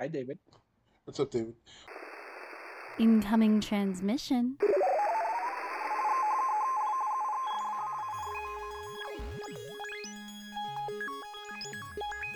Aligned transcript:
Hi, 0.00 0.08
David. 0.08 0.40
What's 1.04 1.20
up, 1.20 1.30
David? 1.30 1.54
Incoming 2.98 3.60
transmission. 3.60 4.58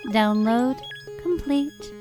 Download 0.07 0.79
complete. 1.21 1.93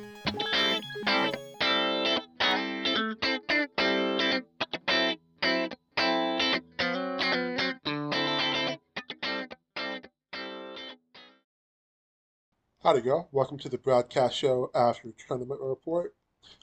Howdy, 12.89 13.03
girl. 13.03 13.29
Welcome 13.33 13.59
to 13.59 13.69
the 13.69 13.77
Bradcast 13.77 14.33
Show 14.33 14.71
after 14.75 15.13
tournament 15.29 15.61
report. 15.61 16.15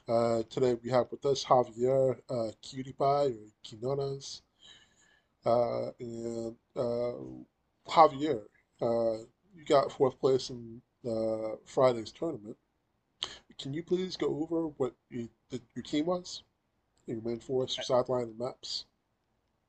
Uh, 0.08 0.42
today 0.50 0.76
we 0.82 0.90
have 0.90 1.06
with 1.12 1.24
us 1.24 1.44
Javier 1.44 2.16
uh, 2.28 2.50
Cutie 2.62 2.94
Pie 2.94 3.26
or 3.26 3.46
Quinones. 3.64 4.42
Uh, 5.44 5.90
and 6.00 6.56
uh, 6.74 7.12
Javier, 7.88 8.42
uh, 8.82 9.22
you 9.54 9.64
got 9.68 9.92
fourth 9.92 10.18
place 10.18 10.50
in 10.50 10.82
uh, 11.08 11.58
Friday's 11.64 12.10
tournament. 12.10 12.56
Can 13.60 13.72
you 13.72 13.84
please 13.84 14.16
go 14.16 14.26
over 14.26 14.66
what 14.78 14.94
you, 15.08 15.28
the, 15.50 15.60
your 15.76 15.84
team 15.84 16.06
was? 16.06 16.42
Your 17.06 17.22
main 17.22 17.38
force, 17.38 17.76
your 17.76 17.84
sideline, 17.84 18.24
and 18.24 18.38
maps? 18.40 18.86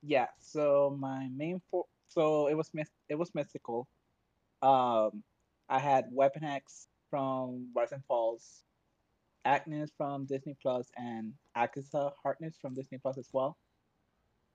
Yeah. 0.02 0.26
So 0.40 0.96
my 0.98 1.28
main 1.28 1.62
for 1.70 1.84
so 2.08 2.48
it 2.48 2.56
was 2.56 2.68
it 3.08 3.14
was 3.14 3.32
mystical. 3.32 3.86
Um, 4.60 5.22
I 5.68 5.78
had 5.78 6.06
Weapon 6.10 6.42
Hex 6.42 6.88
from 7.10 7.70
Rising 7.74 8.02
Falls, 8.08 8.64
Agnes 9.44 9.90
from 9.96 10.26
Disney 10.26 10.56
Plus, 10.60 10.90
and 10.96 11.32
Agatha 11.54 12.12
Harkness 12.22 12.56
from 12.60 12.74
Disney 12.74 12.98
Plus 12.98 13.18
as 13.18 13.28
well. 13.32 13.56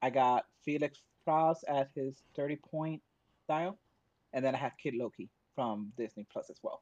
I 0.02 0.10
got 0.10 0.46
Felix 0.66 1.00
Faust 1.26 1.64
at 1.68 1.90
his 1.96 2.24
30 2.36 2.58
point 2.58 3.02
style, 3.44 3.80
and 4.34 4.44
then 4.44 4.56
I 4.56 4.58
had 4.58 4.72
Kid 4.82 4.96
Loki 4.96 5.30
from 5.56 5.92
Disney 5.98 6.26
Plus 6.32 6.50
as 6.50 6.58
well. 6.64 6.82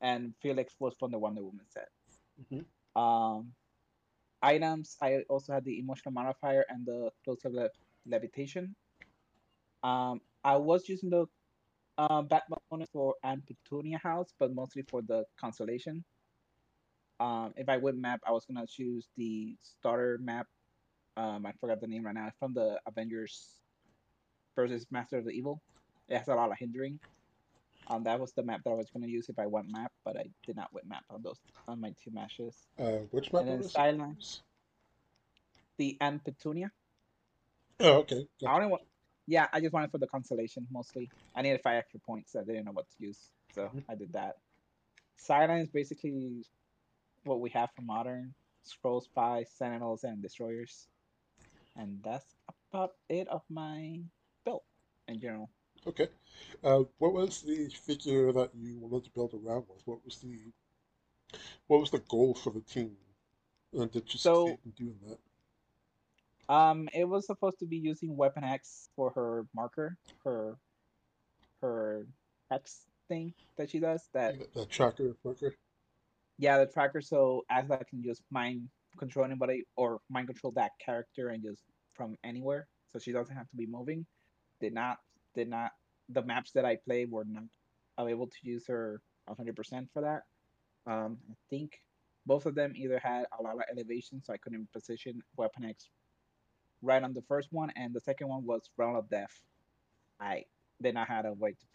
And 0.00 0.32
Felix 0.42 0.74
was 0.80 0.94
from 0.98 1.10
the 1.10 1.18
Wonder 1.18 1.42
Woman 1.42 1.66
set. 1.68 1.88
hmm 2.50 3.00
Um, 3.00 3.52
items, 4.42 4.96
I 5.00 5.22
also 5.28 5.52
had 5.52 5.64
the 5.64 5.78
emotional 5.78 6.12
modifier 6.12 6.64
and 6.68 6.84
the 6.86 7.10
close 7.24 7.44
of 7.44 7.52
le- 7.52 7.70
levitation. 8.06 8.74
Um, 9.82 10.20
I 10.44 10.56
was 10.56 10.88
using 10.88 11.10
the 11.10 11.26
uh, 11.98 12.22
back 12.22 12.44
bonus 12.70 12.88
for 12.92 13.14
Anne 13.22 13.42
Petunia 13.46 13.98
House, 13.98 14.32
but 14.38 14.54
mostly 14.54 14.82
for 14.82 15.02
the 15.02 15.24
constellation. 15.38 16.04
Um, 17.20 17.52
if 17.56 17.68
I 17.68 17.76
would 17.76 17.96
map, 17.96 18.20
I 18.26 18.32
was 18.32 18.44
gonna 18.46 18.66
choose 18.66 19.08
the 19.16 19.56
starter 19.62 20.18
map. 20.22 20.46
Um, 21.16 21.46
I 21.46 21.52
forgot 21.60 21.80
the 21.80 21.86
name 21.86 22.04
right 22.04 22.14
now. 22.14 22.26
It's 22.26 22.38
from 22.38 22.54
the 22.54 22.80
Avengers 22.86 23.60
versus 24.56 24.86
Master 24.90 25.18
of 25.18 25.24
the 25.24 25.30
Evil. 25.30 25.60
It 26.08 26.18
has 26.18 26.28
a 26.28 26.34
lot 26.34 26.50
of 26.50 26.58
hindering. 26.58 26.98
Um, 27.88 28.04
that 28.04 28.18
was 28.18 28.32
the 28.32 28.42
map 28.42 28.62
that 28.64 28.70
I 28.70 28.74
was 28.74 28.90
gonna 28.90 29.06
use 29.06 29.28
if 29.28 29.38
I 29.38 29.46
went 29.46 29.70
map, 29.70 29.92
but 30.04 30.16
I 30.16 30.24
did 30.46 30.56
not 30.56 30.72
win 30.72 30.84
map 30.88 31.04
on 31.10 31.22
those 31.22 31.38
on 31.68 31.80
my 31.80 31.94
two 32.02 32.10
matches. 32.10 32.56
Uh, 32.78 33.04
which 33.10 33.32
map 33.32 33.42
And 33.42 33.50
then 33.50 33.58
was 33.58 33.76
the 35.78 35.96
Anne 36.00 36.20
Petunia. 36.20 36.70
Oh, 37.80 37.98
okay. 37.98 38.26
I 38.46 38.54
only 38.54 38.68
want, 38.68 38.82
yeah, 39.26 39.48
I 39.52 39.60
just 39.60 39.72
wanted 39.72 39.90
for 39.90 39.98
the 39.98 40.06
consolation 40.06 40.66
mostly. 40.70 41.10
I 41.34 41.42
needed 41.42 41.60
five 41.62 41.76
extra 41.76 42.00
points. 42.00 42.34
I 42.36 42.44
didn't 42.44 42.64
know 42.64 42.72
what 42.72 42.88
to 42.90 42.96
use, 43.04 43.30
so 43.50 43.72
Mhm. 43.72 43.84
I 43.88 43.94
did 43.94 44.12
that. 44.12 44.36
Sideline 45.16 45.60
is 45.60 45.70
basically 45.70 46.44
what 47.24 47.40
we 47.40 47.50
have 47.50 47.70
for 47.74 47.82
modern 47.82 48.34
scroll 48.62 49.00
spies, 49.00 49.50
sentinels, 49.52 50.04
and 50.04 50.22
destroyers, 50.22 50.88
and 51.76 52.00
that's 52.02 52.36
about 52.70 52.92
it 53.08 53.28
of 53.28 53.42
my 53.50 54.00
build 54.44 54.62
in 55.08 55.20
general. 55.20 55.50
Okay. 55.86 56.08
Uh, 56.62 56.84
what 56.98 57.12
was 57.12 57.42
the 57.42 57.68
figure 57.70 58.32
that 58.32 58.54
you 58.54 58.78
wanted 58.78 59.04
to 59.04 59.10
build 59.10 59.34
around 59.34 59.66
with? 59.68 59.86
What 59.86 60.04
was 60.04 60.18
the 60.20 60.52
what 61.66 61.80
was 61.80 61.90
the 61.90 61.98
goal 61.98 62.34
for 62.34 62.50
the 62.52 62.60
team? 62.60 62.96
And 63.72 63.90
did 63.90 64.12
you 64.12 64.18
So, 64.22 64.58
succeed 64.58 64.58
in 64.64 64.72
doing 64.72 64.98
that? 65.08 65.18
Um, 66.48 66.88
it 66.92 67.04
was 67.04 67.26
supposed 67.26 67.58
to 67.60 67.66
be 67.66 67.76
using 67.76 68.16
Weapon 68.16 68.42
Hex 68.42 68.88
for 68.96 69.10
her 69.14 69.46
marker, 69.54 69.96
her 70.24 70.56
her 71.60 72.06
X 72.50 72.86
thing 73.08 73.32
that 73.56 73.70
she 73.70 73.78
does. 73.78 74.08
That 74.12 74.38
That, 74.38 74.54
that 74.54 74.70
tracker 74.70 75.16
marker? 75.24 75.54
yeah, 76.38 76.58
the 76.58 76.66
tracker. 76.66 77.00
So 77.00 77.44
as 77.50 77.70
I 77.70 77.82
can 77.88 78.02
just 78.02 78.22
mind 78.30 78.68
control 78.98 79.24
anybody 79.24 79.64
or 79.76 80.00
mind 80.10 80.26
control 80.26 80.52
that 80.56 80.72
character 80.84 81.28
and 81.28 81.42
just 81.42 81.62
from 81.94 82.16
anywhere, 82.24 82.66
so 82.92 82.98
she 82.98 83.12
doesn't 83.12 83.36
have 83.36 83.48
to 83.50 83.56
be 83.56 83.66
moving. 83.66 84.04
Did 84.60 84.74
not, 84.74 84.98
did 85.34 85.48
not. 85.48 85.70
The 86.08 86.22
maps 86.22 86.52
that 86.52 86.64
I 86.64 86.76
played 86.84 87.10
were 87.10 87.24
not 87.24 87.44
able 88.08 88.26
to 88.26 88.36
use 88.42 88.66
her 88.66 89.00
100% 89.30 89.88
for 89.92 90.02
that. 90.02 90.22
Um, 90.90 91.18
I 91.30 91.34
think 91.48 91.78
both 92.26 92.46
of 92.46 92.54
them 92.54 92.72
either 92.76 92.98
had 92.98 93.24
a 93.38 93.42
lot 93.42 93.54
of 93.54 93.62
elevation, 93.70 94.22
so 94.22 94.32
I 94.32 94.36
couldn't 94.36 94.70
position 94.72 95.22
Weapon 95.36 95.62
Hex 95.62 95.88
right 96.82 97.02
on 97.02 97.14
the 97.14 97.22
first 97.22 97.52
one, 97.52 97.70
and 97.76 97.94
the 97.94 98.00
second 98.00 98.28
one 98.28 98.44
was 98.44 98.68
Realm 98.76 98.96
of 98.96 99.08
Death. 99.08 99.40
I 100.20 100.44
then 100.80 100.96
I 100.96 101.04
had 101.04 101.26
a 101.26 101.32
way 101.32 101.52
to 101.52 101.66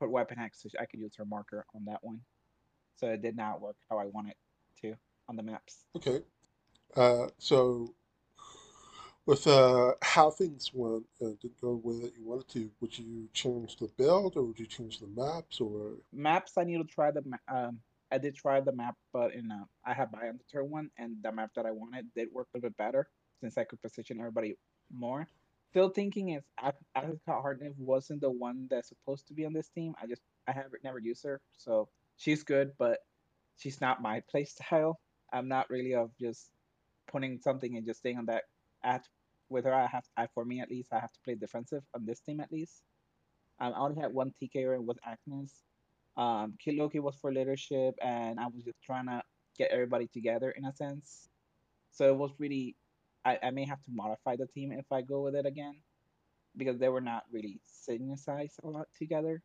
put 0.00 0.10
Weapon 0.10 0.38
Hex 0.38 0.62
so 0.62 0.68
I 0.80 0.86
could 0.86 1.00
use 1.00 1.14
her 1.16 1.24
marker 1.24 1.66
on 1.74 1.84
that 1.86 2.02
one 2.02 2.20
so 2.96 3.08
it 3.08 3.22
did 3.22 3.36
not 3.36 3.60
work 3.60 3.76
how 3.90 3.98
I 3.98 4.06
wanted 4.06 4.34
to 4.82 4.94
on 5.28 5.36
the 5.36 5.42
maps. 5.42 5.84
Okay. 5.96 6.22
Uh, 6.96 7.28
so 7.38 7.94
with 9.26 9.46
uh, 9.46 9.92
how 10.02 10.30
things 10.30 10.70
went 10.72 11.04
and 11.20 11.38
didn't 11.40 11.60
go 11.60 11.70
the 11.70 11.88
way 11.88 12.00
that 12.00 12.12
you 12.16 12.24
wanted 12.24 12.48
to, 12.48 12.70
would 12.80 12.96
you 12.96 13.28
change 13.32 13.76
the 13.76 13.88
build 13.96 14.36
or 14.36 14.42
would 14.42 14.58
you 14.58 14.66
change 14.66 15.00
the 15.00 15.08
maps 15.08 15.60
or 15.60 15.94
Maps, 16.12 16.52
I 16.56 16.64
need 16.64 16.78
to 16.78 16.84
try 16.84 17.10
the 17.10 17.22
ma- 17.24 17.54
um. 17.54 17.80
I 18.12 18.18
did 18.18 18.36
try 18.36 18.60
the 18.60 18.70
map, 18.70 18.94
but 19.12 19.34
in 19.34 19.50
uh, 19.50 19.64
I 19.84 19.92
had 19.92 20.12
buy 20.12 20.28
on 20.28 20.38
the 20.38 20.44
turn 20.52 20.70
one, 20.70 20.88
and 20.98 21.16
the 21.22 21.32
map 21.32 21.50
that 21.56 21.66
I 21.66 21.72
wanted 21.72 22.06
did 22.14 22.28
work 22.32 22.46
a 22.54 22.58
little 22.58 22.70
bit 22.70 22.76
better 22.76 23.08
since 23.40 23.58
I 23.58 23.64
could 23.64 23.82
position 23.82 24.18
everybody 24.18 24.56
more. 24.92 25.26
Still 25.70 25.88
thinking 25.88 26.30
if 26.30 26.44
Agatha 26.94 27.18
Harkness 27.26 27.74
wasn't 27.78 28.20
the 28.20 28.30
one 28.30 28.68
that's 28.70 28.88
supposed 28.88 29.26
to 29.28 29.34
be 29.34 29.44
on 29.44 29.52
this 29.52 29.68
team, 29.68 29.94
I 30.00 30.06
just 30.06 30.22
I 30.46 30.52
have 30.52 30.66
never 30.84 30.98
used 30.98 31.24
her, 31.24 31.40
so 31.56 31.88
she's 32.16 32.42
good, 32.42 32.72
but 32.78 32.98
she's 33.56 33.80
not 33.80 34.02
my 34.02 34.20
play 34.30 34.44
style. 34.44 35.00
I'm 35.32 35.48
not 35.48 35.68
really 35.70 35.94
of 35.94 36.10
just 36.20 36.50
putting 37.10 37.40
something 37.40 37.76
and 37.76 37.84
just 37.84 38.00
staying 38.00 38.18
on 38.18 38.26
that 38.26 38.44
at 38.84 39.04
with 39.48 39.64
her. 39.64 39.74
I 39.74 39.86
have 39.86 40.04
I 40.16 40.28
for 40.34 40.44
me 40.44 40.60
at 40.60 40.70
least 40.70 40.92
I 40.92 41.00
have 41.00 41.12
to 41.12 41.20
play 41.24 41.34
defensive 41.34 41.82
on 41.94 42.06
this 42.06 42.20
team 42.20 42.40
at 42.40 42.52
least. 42.52 42.82
Um, 43.60 43.72
I 43.74 43.80
only 43.80 44.00
had 44.00 44.12
one 44.12 44.32
TK 44.42 44.78
with 44.84 44.98
Agnes. 45.04 45.62
Um, 46.16 46.54
Kid 46.58 46.76
Loki 46.76 47.00
was 47.00 47.16
for 47.16 47.32
leadership, 47.32 47.94
and 48.02 48.38
I 48.38 48.46
was 48.46 48.64
just 48.64 48.82
trying 48.82 49.06
to 49.06 49.22
get 49.58 49.70
everybody 49.70 50.08
together 50.08 50.50
in 50.50 50.64
a 50.64 50.72
sense. 50.72 51.28
So 51.90 52.08
it 52.08 52.16
was 52.16 52.30
really, 52.38 52.76
I, 53.24 53.38
I 53.42 53.50
may 53.50 53.64
have 53.64 53.82
to 53.84 53.90
modify 53.90 54.36
the 54.36 54.46
team 54.46 54.72
if 54.72 54.86
I 54.92 55.02
go 55.02 55.22
with 55.22 55.34
it 55.34 55.46
again 55.46 55.76
because 56.56 56.78
they 56.78 56.88
were 56.88 57.00
not 57.00 57.24
really 57.32 57.60
synchronized 57.64 58.60
a 58.62 58.68
lot 58.68 58.86
together. 58.98 59.42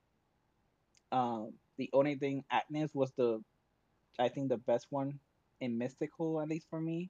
Um, 1.11 1.53
the 1.77 1.89
only 1.93 2.15
thing 2.15 2.43
Agnes 2.51 2.91
was 2.93 3.11
the, 3.17 3.41
I 4.19 4.29
think 4.29 4.49
the 4.49 4.57
best 4.57 4.87
one 4.89 5.19
in 5.61 5.77
Mystical 5.77 6.41
at 6.41 6.49
least 6.49 6.67
for 6.69 6.79
me. 6.79 7.09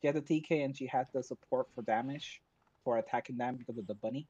She 0.00 0.08
had 0.08 0.16
the 0.16 0.22
TK 0.22 0.64
and 0.64 0.76
she 0.76 0.86
had 0.86 1.06
the 1.14 1.22
support 1.22 1.68
for 1.74 1.82
damage 1.82 2.42
for 2.82 2.98
attacking 2.98 3.38
them 3.38 3.56
because 3.56 3.78
of 3.78 3.86
the 3.86 3.94
bunny. 3.94 4.26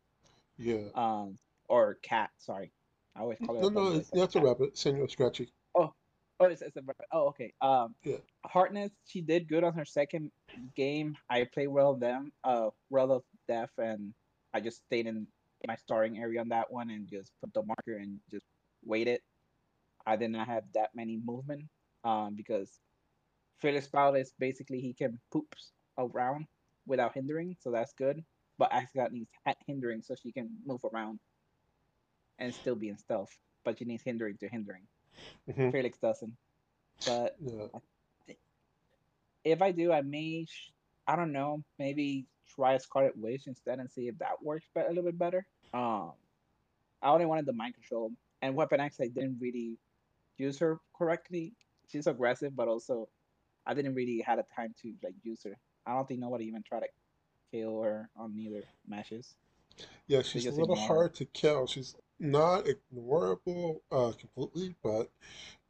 yeah. 0.58 0.88
Um, 0.94 1.38
or 1.68 1.98
cat. 2.02 2.30
Sorry, 2.38 2.72
I 3.16 3.20
always 3.20 3.38
call 3.44 3.56
it 3.56 3.62
No, 3.62 3.68
no, 3.68 3.90
but 3.90 3.96
it's 3.96 4.08
it's 4.08 4.12
a 4.12 4.18
that's 4.18 4.36
a 4.36 4.40
rabbit. 4.40 4.78
Senor 4.78 5.08
Scratchy. 5.08 5.52
Oh, 5.74 5.92
oh, 6.40 6.46
it's, 6.46 6.62
it's 6.62 6.76
a. 6.76 6.82
Oh, 7.12 7.28
okay. 7.28 7.52
Um, 7.60 7.94
Yeah. 8.02 8.16
Harkness, 8.44 8.90
she 9.06 9.20
did 9.20 9.48
good 9.48 9.64
on 9.64 9.74
her 9.74 9.84
second 9.84 10.30
game. 10.76 11.16
I 11.30 11.44
played 11.44 11.68
well 11.68 11.94
them, 11.94 12.32
uh, 12.42 12.70
well 12.90 13.12
of 13.12 13.22
death, 13.48 13.70
and 13.78 14.12
I 14.52 14.60
just 14.60 14.84
stayed 14.86 15.06
in 15.06 15.26
my 15.66 15.76
starting 15.76 16.18
area 16.18 16.40
on 16.40 16.48
that 16.50 16.70
one 16.70 16.90
and 16.90 17.08
just 17.08 17.32
put 17.40 17.52
the 17.54 17.62
marker 17.62 17.96
and 17.98 18.20
just 18.30 18.46
waited. 18.84 19.20
I 20.06 20.16
did 20.16 20.30
not 20.30 20.46
have 20.46 20.64
that 20.74 20.90
many 20.94 21.18
movement, 21.24 21.64
um, 22.04 22.34
because 22.36 22.80
Felix 23.58 23.88
is 24.16 24.32
basically 24.38 24.80
he 24.80 24.92
can 24.92 25.18
poops 25.32 25.72
around 25.96 26.46
without 26.86 27.14
hindering, 27.14 27.56
so 27.60 27.70
that's 27.70 27.94
good. 27.94 28.22
But 28.58 28.72
Ascot 28.72 29.12
needs 29.12 29.30
hindering 29.66 30.02
so 30.02 30.14
she 30.14 30.30
can 30.30 30.50
move 30.64 30.84
around 30.84 31.18
and 32.38 32.54
still 32.54 32.74
be 32.74 32.88
in 32.88 32.98
stealth. 32.98 33.36
But 33.64 33.78
she 33.78 33.84
needs 33.84 34.02
hindering 34.02 34.36
to 34.38 34.48
hindering. 34.48 34.82
Hmm 35.54 35.70
Felix 35.70 35.98
doesn't. 35.98 36.32
But 37.06 37.36
Yeah. 37.40 37.66
I 37.74 37.78
thi- 38.26 38.38
if 39.44 39.60
I 39.62 39.72
do, 39.72 39.92
I 39.92 40.02
may, 40.02 40.44
sh- 40.46 40.72
I 41.06 41.16
don't 41.16 41.32
know, 41.32 41.62
maybe 41.78 42.26
try 42.46 42.74
a 42.74 42.80
Scarlet 42.80 43.16
Witch 43.16 43.46
instead 43.46 43.78
and 43.78 43.90
see 43.90 44.08
if 44.08 44.18
that 44.18 44.42
works 44.42 44.66
be- 44.74 44.80
a 44.80 44.88
little 44.88 45.04
bit 45.04 45.18
better. 45.18 45.46
Um, 45.72 46.12
I 47.02 47.10
only 47.10 47.26
wanted 47.26 47.46
the 47.46 47.52
mind 47.52 47.74
control 47.74 48.12
and 48.42 48.54
Weapon 48.54 48.80
Hex. 48.80 49.00
I 49.00 49.08
didn't 49.08 49.38
really 49.40 49.76
use 50.38 50.58
her 50.60 50.80
correctly. 50.96 51.52
She's 51.88 52.06
aggressive, 52.06 52.54
but 52.56 52.68
also 52.68 53.08
I 53.66 53.74
didn't 53.74 53.94
really 53.94 54.20
had 54.20 54.38
a 54.38 54.44
time 54.54 54.74
to 54.82 54.94
like 55.02 55.14
use 55.22 55.42
her. 55.44 55.56
I 55.86 55.94
don't 55.94 56.06
think 56.08 56.20
nobody 56.20 56.46
even 56.46 56.62
tried 56.62 56.80
to 56.80 56.88
kill 57.50 57.82
her 57.82 58.08
on 58.16 58.34
either 58.38 58.62
matches. 58.86 59.34
Yeah, 60.06 60.22
she's 60.22 60.46
a 60.46 60.50
little 60.52 60.76
her. 60.76 60.86
hard 60.86 61.14
to 61.16 61.24
kill. 61.26 61.66
She's 61.66 61.96
not 62.18 62.66
ignorable 62.66 63.80
uh, 63.90 64.12
completely, 64.18 64.74
but 64.82 65.10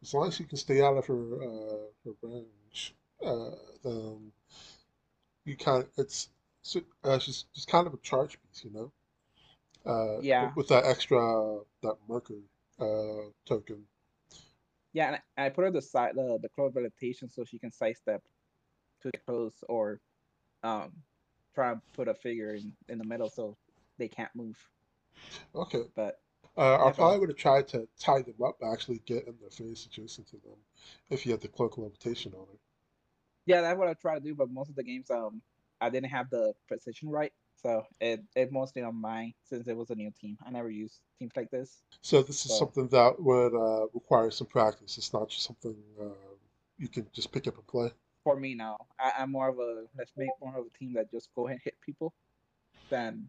as 0.03 0.15
long 0.15 0.29
as 0.29 0.39
you 0.41 0.47
can 0.47 0.59
stay 0.59 0.83
out 0.83 0.97
of 0.97 1.07
her 1.07 1.43
uh, 1.43 1.87
her 2.05 2.13
range, 2.23 2.95
uh, 3.25 3.51
then 3.85 4.33
you 5.45 5.57
kind 5.57 5.83
of 5.85 5.89
it's 5.97 6.29
uh, 7.05 7.19
she's 7.19 7.45
she's 7.53 7.65
kind 7.67 7.87
of 7.87 7.95
a 7.95 7.99
charge 7.99 8.39
piece, 8.43 8.65
you 8.65 8.71
know. 8.73 8.93
Uh, 9.87 10.23
Yeah, 10.23 10.53
with 10.55 10.69
that 10.69 10.85
extra 10.87 11.61
that 11.83 11.97
marker 12.09 12.41
uh, 12.81 13.31
token. 13.47 13.85
yeah. 14.93 15.07
And 15.09 15.21
I, 15.37 15.47
I 15.47 15.49
put 15.51 15.65
her 15.65 15.71
the 15.71 15.83
side 15.83 16.13
the 16.15 16.39
the 16.41 16.49
close 16.49 16.73
vegetation 16.75 17.31
so 17.31 17.45
she 17.45 17.59
can 17.59 17.73
sidestep 17.73 18.23
to 19.03 19.11
the 19.13 19.19
close 19.19 19.63
or 19.69 20.01
um 20.63 20.93
try 21.55 21.73
and 21.73 21.81
put 21.95 22.09
a 22.09 22.15
figure 22.15 22.55
in 22.55 22.73
in 22.89 22.99
the 22.99 23.05
middle 23.05 23.31
so 23.31 23.57
they 23.99 24.09
can't 24.09 24.35
move. 24.35 24.59
Okay. 25.55 25.85
But 25.95 26.21
Uh, 26.57 26.87
I 26.87 26.93
probably 26.93 27.19
would 27.21 27.29
have 27.31 27.39
tried 27.39 27.69
to 27.69 27.89
tie 27.99 28.23
them 28.23 28.35
up, 28.45 28.59
actually 28.65 29.01
get 29.07 29.27
in 29.27 29.35
their 29.41 29.51
face 29.51 29.87
adjacent 29.87 30.29
to 30.29 30.37
them, 30.37 30.57
if 31.11 31.27
you 31.27 31.33
had 31.33 31.41
the 31.41 31.49
cloak 31.49 31.79
levitation 31.79 32.33
on 32.35 32.47
it. 32.53 32.61
Yeah, 33.47 33.61
that's 33.63 33.79
what 33.79 33.89
I 33.89 33.95
try 33.95 34.15
to 34.15 34.21
do. 34.21 34.35
But 34.35 34.51
most 34.51 34.71
of 34.71 34.77
the 34.77 34.85
games, 34.85 35.11
um, 35.11 35.43
I 35.81 35.91
didn't 35.91 36.11
have 36.11 36.31
the 36.31 36.55
precision 36.69 37.09
right, 37.11 37.33
so 37.57 37.85
it 38.01 38.23
it 38.37 38.53
mostly 38.53 38.83
on 38.83 39.01
mine 39.01 39.35
since 39.45 39.67
it 39.69 39.77
was 39.77 39.91
a 39.91 39.95
new 39.95 40.11
team. 40.21 40.39
I 40.47 40.51
never 40.51 40.71
used 40.71 41.01
teams 41.19 41.33
like 41.37 41.51
this, 41.51 41.83
So 42.03 42.23
this 42.23 42.45
is 42.47 42.53
so 42.53 42.59
something 42.59 42.89
that 42.89 43.21
would 43.21 43.55
uh, 43.55 43.87
require 43.95 44.31
some 44.31 44.47
practice. 44.47 44.99
It's 44.99 45.13
not 45.13 45.29
just 45.29 45.45
something 45.45 45.77
uh, 46.01 46.05
you 46.79 46.89
can 46.89 47.07
just 47.13 47.33
pick 47.33 47.47
up 47.49 47.57
and 47.57 47.67
play. 47.67 47.91
for 48.25 48.37
me 48.39 48.55
now, 48.55 48.77
I, 48.99 49.13
I'm 49.19 49.33
more 49.33 49.49
of 49.49 49.59
a 49.59 49.85
let's 49.99 50.13
make 50.17 50.31
more 50.41 50.57
of 50.57 50.67
a 50.67 50.79
team 50.79 50.93
that 50.95 51.11
just 51.11 51.31
go 51.35 51.47
ahead 51.47 51.57
and 51.57 51.63
hit 51.65 51.75
people 51.81 52.15
than 52.91 53.29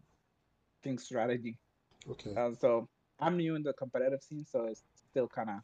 think 0.82 1.00
strategy. 1.00 1.58
Okay. 2.10 2.34
Uh, 2.36 2.52
so 2.54 2.88
I'm 3.18 3.36
new 3.36 3.54
in 3.54 3.62
the 3.62 3.72
competitive 3.72 4.22
scene, 4.22 4.46
so 4.50 4.64
it's 4.64 4.82
still 5.10 5.28
kind 5.28 5.50
of 5.50 5.56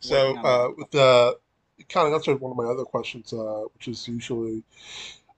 So 0.00 0.36
uh, 0.36 0.68
with 0.76 0.90
the 0.90 1.38
kind 1.88 2.08
of 2.08 2.14
answered 2.14 2.40
one 2.40 2.52
of 2.52 2.56
my 2.56 2.64
other 2.64 2.84
questions, 2.84 3.32
uh, 3.32 3.64
which 3.74 3.88
is 3.88 4.06
usually, 4.08 4.62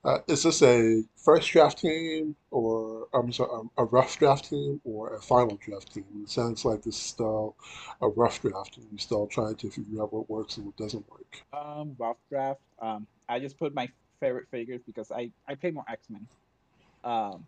uh, 0.05 0.19
is 0.27 0.43
this 0.43 0.63
a 0.63 1.03
first 1.17 1.51
draft 1.51 1.79
team 1.79 2.37
or 2.51 3.09
I'm 3.15 3.33
sorry, 3.33 3.51
um, 3.53 3.71
a 3.77 3.85
rough 3.85 4.19
draft 4.19 4.51
team 4.51 4.81
or 4.85 5.17
a 5.17 5.21
final 5.21 5.57
draft 5.57 5.95
team? 5.95 6.05
It 6.23 6.31
sounds 6.31 6.65
like 6.65 6.83
this 6.83 6.97
is 6.97 7.03
still 7.03 7.57
a 8.01 8.09
rough 8.09 8.41
draft 8.43 8.77
and 8.77 8.87
you're 8.91 8.99
still 8.99 9.27
trying 9.27 9.57
to 9.57 9.71
figure 9.71 10.03
out 10.03 10.13
what 10.13 10.29
works 10.29 10.57
and 10.57 10.67
what 10.67 10.77
doesn't 10.77 11.05
work. 11.11 11.43
Um, 11.53 11.95
rough 11.99 12.19
draft. 12.29 12.61
Um, 12.81 13.07
I 13.29 13.39
just 13.39 13.59
put 13.59 13.75
my 13.75 13.89
favorite 14.21 14.49
figures 14.51 14.81
because 14.87 15.11
I 15.11 15.31
I 15.49 15.55
play 15.55 15.71
more 15.71 15.85
X 15.89 16.09
Men. 16.11 16.27
Um, 17.05 17.47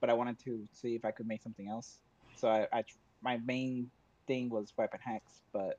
but 0.00 0.10
I 0.10 0.12
wanted 0.12 0.38
to 0.44 0.66
see 0.72 0.94
if 0.94 1.04
I 1.04 1.10
could 1.10 1.26
make 1.26 1.42
something 1.42 1.68
else. 1.68 1.98
So 2.36 2.48
I, 2.48 2.66
I 2.72 2.84
my 3.22 3.38
main 3.38 3.90
thing 4.26 4.50
was 4.50 4.72
Weapon 4.76 5.00
Hex, 5.02 5.42
but 5.52 5.78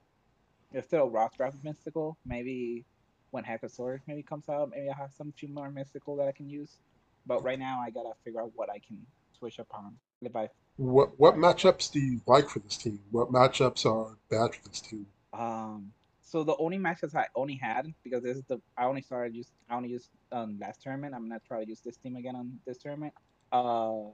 it's 0.73 0.87
still 0.87 1.09
rough 1.09 1.37
draft 1.37 1.55
with 1.55 1.63
mystical. 1.63 2.17
Maybe 2.25 2.85
when 3.31 3.43
Hackosaurus 3.43 4.01
maybe 4.07 4.23
comes 4.23 4.49
out, 4.49 4.71
maybe 4.71 4.89
I 4.89 4.97
have 4.97 5.11
some 5.17 5.31
few 5.31 5.49
more 5.49 5.69
mystical 5.69 6.15
that 6.17 6.27
I 6.27 6.31
can 6.31 6.49
use. 6.49 6.77
But 7.25 7.43
right 7.43 7.59
now 7.59 7.79
I 7.79 7.89
gotta 7.89 8.13
figure 8.23 8.41
out 8.41 8.51
what 8.55 8.69
I 8.69 8.79
can 8.79 8.97
switch 9.37 9.59
up 9.59 9.67
on. 9.73 9.95
If 10.21 10.35
I 10.35 10.49
What 10.77 11.19
what 11.19 11.35
matchups 11.35 11.91
do 11.91 11.99
you 11.99 12.21
like 12.25 12.49
for 12.49 12.59
this 12.59 12.77
team? 12.77 12.99
What 13.11 13.31
matchups 13.31 13.85
are 13.85 14.17
bad 14.29 14.55
for 14.55 14.69
this 14.69 14.81
team? 14.81 15.05
Um, 15.33 15.91
so 16.21 16.43
the 16.43 16.55
only 16.57 16.77
matches 16.77 17.15
I 17.15 17.27
only 17.35 17.55
had 17.55 17.93
because 18.03 18.23
this 18.23 18.37
is 18.37 18.43
the 18.45 18.59
I 18.77 18.85
only 18.85 19.01
started 19.01 19.35
use 19.35 19.51
I 19.69 19.75
only 19.75 19.89
used 19.89 20.09
um 20.31 20.57
last 20.59 20.81
tournament. 20.81 21.13
I'm 21.15 21.27
gonna 21.27 21.41
try 21.47 21.63
to 21.63 21.69
use 21.69 21.81
this 21.81 21.97
team 21.97 22.15
again 22.15 22.35
on 22.35 22.59
this 22.65 22.77
tournament. 22.77 23.13
Um, 23.51 24.11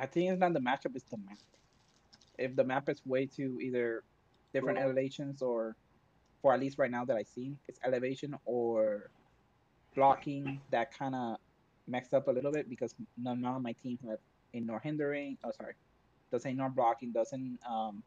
I 0.00 0.06
think 0.06 0.30
it's 0.30 0.40
not 0.40 0.54
the 0.54 0.60
matchup; 0.60 0.96
it's 0.96 1.04
the 1.04 1.18
map. 1.18 1.38
If 2.38 2.56
the 2.56 2.64
map 2.64 2.88
is 2.88 3.02
way 3.04 3.26
too 3.26 3.58
either 3.60 4.02
different 4.54 4.78
elevations 4.78 5.42
or, 5.42 5.76
for 6.40 6.54
at 6.54 6.60
least 6.60 6.78
right 6.78 6.90
now 6.90 7.04
that 7.04 7.16
I've 7.16 7.28
seen, 7.28 7.58
it's 7.68 7.78
elevation 7.84 8.34
or 8.46 9.10
blocking 9.94 10.60
that 10.70 10.96
kind 10.96 11.14
of 11.14 11.36
messed 11.86 12.14
up 12.14 12.28
a 12.28 12.30
little 12.30 12.50
bit 12.52 12.68
because 12.68 12.94
none 13.18 13.42
none 13.42 13.56
of 13.56 13.62
my 13.62 13.72
team 13.72 13.98
have 14.08 14.18
ignore 14.54 14.80
hindering. 14.80 15.36
Oh, 15.44 15.50
sorry, 15.52 15.74
doesn't 16.32 16.50
ignore 16.50 16.70
blocking, 16.70 17.12
doesn't 17.12 17.58
um 17.68 18.02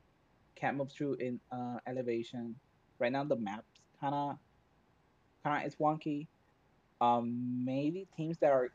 can't 0.56 0.78
move 0.78 0.92
through 0.92 1.16
in 1.16 1.40
uh 1.52 1.78
elevation. 1.86 2.56
Right 3.00 3.12
now 3.12 3.24
the 3.24 3.36
map's 3.36 3.82
kind 4.00 4.16
of 4.16 4.38
kind 5.44 5.62
of 5.62 5.68
is 5.68 5.76
wonky. 5.76 6.28
Um, 7.02 7.66
maybe 7.66 8.08
teams 8.16 8.38
that 8.40 8.52
are 8.52 8.72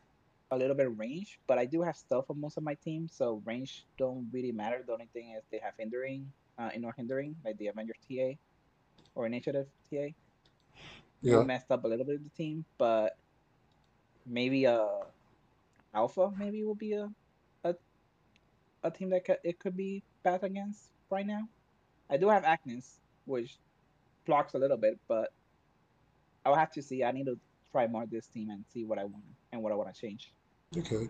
a 0.51 0.57
little 0.57 0.75
bit 0.75 0.97
range, 0.97 1.39
but 1.47 1.57
I 1.59 1.65
do 1.65 1.81
have 1.81 1.95
stuff 1.97 2.25
on 2.29 2.39
most 2.41 2.57
of 2.57 2.63
my 2.63 2.75
team, 2.75 3.07
so 3.09 3.41
range 3.45 3.85
don't 3.97 4.29
really 4.31 4.51
matter. 4.51 4.83
The 4.85 4.93
only 4.93 5.09
thing 5.13 5.35
is 5.37 5.43
they 5.51 5.59
have 5.59 5.73
hindering, 5.77 6.33
uh, 6.57 6.69
ignore 6.73 6.93
hindering, 6.97 7.35
like 7.45 7.57
the 7.57 7.67
Avengers 7.67 7.99
TA 8.09 8.37
or 9.15 9.25
Initiative 9.27 9.67
TA. 9.89 10.15
It 11.29 11.39
Yeah. 11.39 11.43
messed 11.43 11.71
up 11.71 11.83
a 11.85 11.87
little 11.87 12.05
bit 12.05 12.15
of 12.17 12.23
the 12.23 12.29
team, 12.31 12.65
but 12.77 13.13
maybe 14.25 14.65
uh 14.67 15.03
Alpha 15.93 16.31
maybe 16.35 16.63
will 16.63 16.75
be 16.75 16.93
a 16.93 17.09
a, 17.63 17.75
a 18.83 18.91
team 18.91 19.09
that 19.09 19.25
could, 19.25 19.37
it 19.43 19.59
could 19.59 19.75
be 19.75 20.03
bad 20.23 20.43
against 20.43 20.91
right 21.09 21.25
now. 21.25 21.47
I 22.09 22.17
do 22.17 22.29
have 22.29 22.43
Agnes, 22.45 22.99
which 23.25 23.59
blocks 24.25 24.53
a 24.55 24.59
little 24.59 24.77
bit, 24.77 24.99
but 25.07 25.29
I'll 26.45 26.55
have 26.55 26.71
to 26.71 26.81
see. 26.81 27.03
I 27.03 27.11
need 27.11 27.25
to 27.25 27.39
try 27.71 27.87
more 27.87 28.05
this 28.05 28.27
team 28.27 28.49
and 28.49 28.65
see 28.67 28.85
what 28.85 28.99
I 28.99 29.05
want 29.05 29.25
and 29.51 29.61
what 29.61 29.71
I 29.71 29.75
want 29.75 29.93
to 29.93 29.99
change. 29.99 30.33
Okay. 30.77 31.09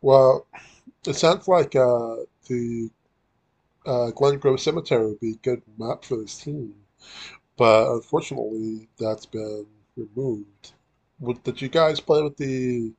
Well, 0.00 0.46
it 1.06 1.14
sounds 1.14 1.48
like 1.48 1.74
uh, 1.76 2.16
the 2.48 2.90
uh, 3.86 4.10
Glen 4.10 4.38
Grove 4.38 4.60
Cemetery 4.60 5.06
would 5.06 5.20
be 5.20 5.32
a 5.32 5.36
good 5.36 5.62
map 5.78 6.04
for 6.04 6.16
this 6.16 6.38
team, 6.38 6.74
but 7.56 7.92
unfortunately, 7.92 8.88
that's 8.98 9.26
been 9.26 9.66
removed. 9.96 10.72
Would, 11.20 11.42
did 11.44 11.60
you 11.62 11.68
guys 11.68 12.00
play 12.00 12.22
with 12.22 12.36
the 12.36 12.92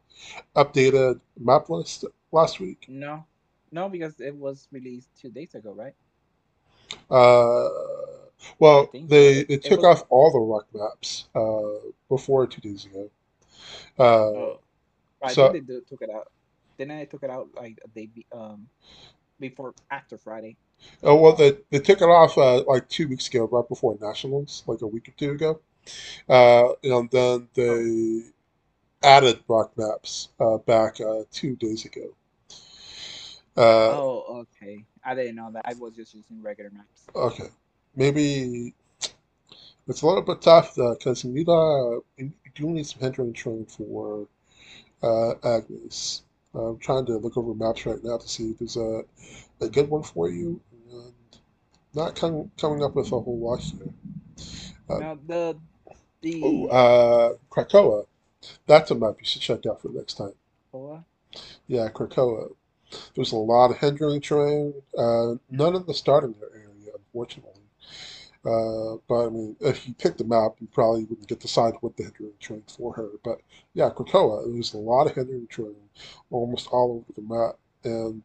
updated 0.56 1.19
map 1.39 1.69
list 1.69 2.06
last 2.31 2.60
week? 2.60 2.89
No, 2.89 3.25
no, 3.72 3.89
because 3.89 4.19
it 4.19 4.36
was 4.36 4.68
released 4.72 5.10
two 5.19 5.30
days 5.30 5.56
ago, 5.56 5.74
right? 5.74 5.95
Uh, 7.10 7.69
well, 8.60 8.95
they, 9.07 9.44
they 9.44 9.57
took 9.57 9.81
was. 9.81 10.01
off 10.01 10.07
all 10.10 10.31
the 10.31 10.39
rock 10.39 10.68
maps 10.74 11.27
uh, 11.36 11.89
before 12.10 12.48
two 12.48 12.62
days 12.62 12.86
ago. 12.86 13.10
Uh, 13.98 14.32
Oh, 14.34 14.60
I 15.25 15.36
think 15.36 15.51
so, 15.51 15.53
they 15.53 15.62
do, 15.62 15.82
took 15.88 16.01
it 16.01 16.10
out. 16.10 16.32
Didn't 16.77 16.98
they 16.98 17.05
took 17.05 17.24
it 17.24 17.29
out 17.29 17.50
like 17.55 17.79
a 17.86 17.88
day 17.89 18.08
be, 18.08 18.25
um 18.32 18.67
before 19.39 19.75
after 19.91 20.17
Friday? 20.17 20.58
oh, 21.03 21.15
well, 21.15 21.34
they, 21.36 21.58
they 21.72 21.79
took 21.79 22.01
it 22.01 22.05
off 22.10 22.38
uh, 22.38 22.63
like 22.63 22.89
two 22.89 23.08
weeks 23.08 23.27
ago, 23.27 23.48
right 23.51 23.67
before 23.67 23.98
Nationals, 24.01 24.63
like 24.67 24.82
a 24.82 24.88
week 24.88 25.08
or 25.10 25.13
two 25.13 25.32
ago. 25.32 25.60
Uh, 26.29 26.74
and 26.84 27.10
then 27.12 27.50
Oh, 27.67 27.82
they 27.84 28.24
added 29.03 29.44
rock 29.48 29.72
maps 29.77 30.29
uh, 30.39 30.58
back 30.58 31.00
uh, 31.01 31.24
two 31.32 31.55
days 31.55 31.86
ago. 31.86 32.15
Uh, 33.58 33.96
oh, 33.96 34.41
okay. 34.41 34.86
I 35.03 35.15
didn't 35.15 35.36
know 35.36 35.51
that. 35.53 35.65
I 35.65 35.74
was 35.75 35.96
just 35.96 36.13
using 36.13 36.41
regular 36.41 36.72
maps. 36.72 37.10
okay, 37.15 37.50
maybe 37.96 38.74
it's 39.88 40.01
a 40.01 40.08
little 40.08 40.22
bit 40.24 40.41
tough 40.41 40.75
because 40.75 41.24
you 41.24 41.32
need 41.32 41.50
uh, 41.50 42.00
you 42.17 42.32
do 42.55 42.70
need 42.70 42.86
some 42.88 43.01
hindering 43.01 43.34
training 43.34 43.65
for 43.65 44.27
Agnes. 45.44 46.24
I'm 46.53 46.77
trying 46.77 47.05
to 47.08 47.17
look 47.17 47.38
over 47.38 47.53
maps 47.53 47.86
right 47.86 48.01
now 48.03 48.17
to 48.17 48.27
see 48.27 48.51
if 48.51 48.60
there's 48.60 48.77
a, 48.77 49.03
a 49.62 49.67
good 49.67 49.89
one 49.89 50.03
for 50.03 50.29
you, 50.29 50.62
and 50.91 51.13
not 51.94 52.15
com 52.15 52.50
coming 52.58 52.84
up 52.84 52.96
with 52.96 53.08
a 53.08 53.20
whole 53.20 53.39
lot 53.39 53.60
here. 53.60 53.94
Uh, 54.89 55.00
Now 55.00 55.20
the 55.27 55.58
oh, 55.88 55.96
the 56.22 56.67
uh, 56.72 57.34
Krakoa. 57.50 58.05
That's 58.67 58.91
a 58.91 58.96
map 58.96 59.15
you 59.20 59.25
should 59.25 59.41
check 59.41 59.65
out 59.65 59.82
for 59.82 59.89
next 59.89 60.15
time. 60.15 60.34
oh, 60.74 61.03
Yeah, 61.67 61.89
Krakoa. 61.89 62.53
There's 63.15 63.32
a 63.32 63.38
lot 63.38 63.72
of 63.72 63.77
hindering 63.77 64.22
terrain. 64.22 64.74
Uh, 64.98 65.36
none 65.50 65.75
in 65.75 65.86
the 65.86 65.94
starting 65.94 66.36
area, 66.53 66.67
unfortunately. 66.96 67.55
Uh, 68.46 68.98
but 69.08 69.25
I 69.25 69.30
mean, 69.30 69.56
if 69.60 69.88
you 69.88 69.96
pick 69.96 70.18
the 70.18 70.24
map, 70.24 70.54
you 70.60 70.68
probably 70.72 71.06
wouldn't 71.06 71.28
get 71.28 71.40
to 71.40 71.48
decide 71.48 71.74
what 71.82 71.98
the 71.98 72.04
hindering 72.04 72.34
terrain 72.40 72.64
for 72.68 72.94
her. 72.94 73.10
But 73.24 73.40
yeah, 73.74 73.90
Krakoa, 73.90 74.54
there's 74.54 74.74
a 74.74 74.78
lot 74.78 75.08
of 75.08 75.16
hindering 75.16 75.48
terrain 75.48 75.75
almost 76.30 76.68
all 76.68 77.04
over 77.04 77.14
the 77.16 77.34
map, 77.34 77.56
and 77.84 78.22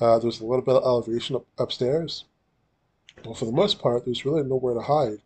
uh, 0.00 0.18
there's 0.18 0.40
a 0.40 0.46
little 0.46 0.64
bit 0.64 0.76
of 0.76 0.84
elevation 0.84 1.36
up, 1.36 1.46
upstairs. 1.58 2.24
But 3.24 3.38
for 3.38 3.46
the 3.46 3.52
most 3.52 3.80
part, 3.80 4.04
there's 4.04 4.24
really 4.24 4.42
nowhere 4.42 4.74
to 4.74 4.80
hide 4.80 5.18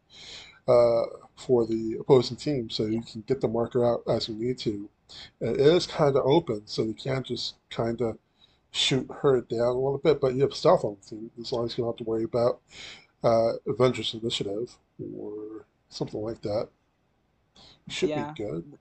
uh, 0.69 1.03
for 1.35 1.67
the 1.67 1.97
opposing 1.99 2.37
team, 2.37 2.71
so 2.71 2.87
you 2.87 3.03
can 3.03 3.23
get 3.27 3.41
the 3.41 3.49
marker 3.49 3.85
out 3.85 4.03
as 4.09 4.29
you 4.29 4.37
need 4.37 4.59
to. 4.59 4.89
It 5.41 5.61
is 5.61 5.87
kind 5.87 6.17
of 6.17 6.25
open, 6.25 6.63
so 6.67 6.85
you 6.85 6.95
can't 6.95 7.27
just 7.27 7.57
kind 7.71 8.01
of 8.01 8.19
shoot 8.71 9.07
her 9.21 9.43
down 9.43 9.61
a 9.61 9.73
little 9.73 9.99
bit, 9.99 10.21
but 10.21 10.35
you 10.35 10.43
have 10.43 10.55
stealth 10.55 10.85
on 10.85 10.97
the 11.01 11.17
team 11.17 11.31
as 11.41 11.53
long 11.53 11.67
as 11.67 11.77
you 11.77 11.85
don't 11.85 11.93
have 11.93 11.99
to 11.99 12.11
worry 12.11 12.25
about 12.25 12.61
uh, 13.23 13.53
Avengers 13.67 14.15
Initiative 14.15 14.79
or 15.01 15.67
something 15.91 16.23
like 16.23 16.43
that. 16.43 16.69
Should 17.89 18.13
Yeah, 18.13 18.15
be 18.15 18.25
good. 18.35 18.79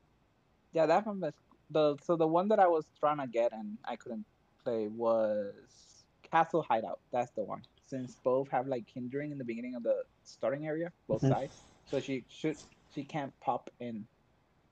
yeah, 0.73 0.85
that 0.85 1.05
one 1.05 1.19
was 1.19 1.33
the 1.69 1.97
so 2.03 2.15
the 2.15 2.27
one 2.27 2.47
that 2.49 2.59
I 2.59 2.67
was 2.67 2.85
trying 2.99 3.17
to 3.19 3.27
get 3.27 3.53
and 3.53 3.77
I 3.85 3.95
couldn't 3.95 4.25
play 4.63 4.87
was 4.87 6.05
Castle 6.31 6.65
Hideout. 6.69 6.99
That's 7.11 7.31
the 7.35 7.43
one. 7.43 7.63
Since 7.85 8.17
both 8.23 8.49
have 8.51 8.67
like 8.67 8.85
hindering 8.93 9.31
in 9.31 9.37
the 9.37 9.43
beginning 9.45 9.75
of 9.75 9.83
the 9.83 10.03
starting 10.23 10.65
area, 10.65 10.91
both 11.07 11.23
Mhm. 11.23 11.25
sides, 11.25 11.63
so 11.85 11.99
she 11.99 12.25
should 12.29 12.57
she 12.89 13.03
can't 13.03 13.33
pop 13.41 13.69
in 13.79 14.07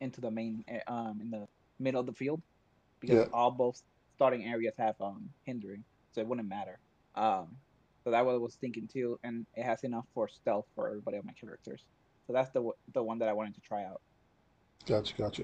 into 0.02 0.22
the 0.22 0.32
main 0.32 0.64
um 0.88 1.20
in 1.22 1.32
the 1.32 1.48
middle 1.80 2.02
of 2.02 2.08
the 2.08 2.14
field 2.14 2.42
because 3.02 3.20
Yeah, 3.20 3.28
all 3.34 3.52
both 3.52 3.82
starting 4.16 4.46
areas 4.46 4.76
have 4.78 4.96
um 5.02 5.30
hindering, 5.46 5.86
so 6.14 6.22
it 6.22 6.28
wouldn't 6.28 6.50
matter. 6.50 6.80
Um, 7.16 7.58
so 8.04 8.12
that 8.12 8.26
what 8.26 8.36
I 8.36 8.38
was 8.38 8.56
thinking 8.56 8.88
too, 8.92 9.20
and 9.24 9.46
it 9.56 9.64
has 9.64 9.84
enough 9.84 10.06
for 10.14 10.28
stealth 10.28 10.66
for 10.76 10.90
everybody 10.90 11.18
of 11.18 11.26
my 11.26 11.34
characters. 11.34 11.86
So 12.28 12.34
that's 12.34 12.52
the 12.52 12.62
one- 12.62 12.76
the 12.94 13.04
one 13.04 13.20
that 13.20 13.30
I 13.30 13.34
wanted 13.34 13.56
to 13.56 13.62
try 13.62 13.84
out. 13.86 14.02
gotcha, 14.86 15.16
gotcha. 15.18 15.44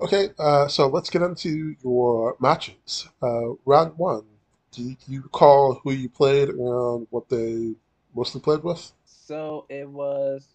Okay, 0.00 0.30
uh, 0.38 0.68
so 0.68 0.88
let's 0.88 1.10
get 1.10 1.22
into 1.22 1.74
your 1.82 2.36
matches. 2.40 3.08
Uh, 3.22 3.54
round 3.64 3.96
one. 3.98 4.24
Do 4.72 4.94
you, 5.08 5.22
recall 5.22 5.80
who 5.82 5.92
you 5.92 6.08
played 6.08 6.50
and 6.50 7.06
what 7.10 7.28
they 7.28 7.74
mostly 8.14 8.40
played 8.40 8.62
with? 8.62 8.92
So 9.04 9.66
it 9.68 9.88
was 9.88 10.54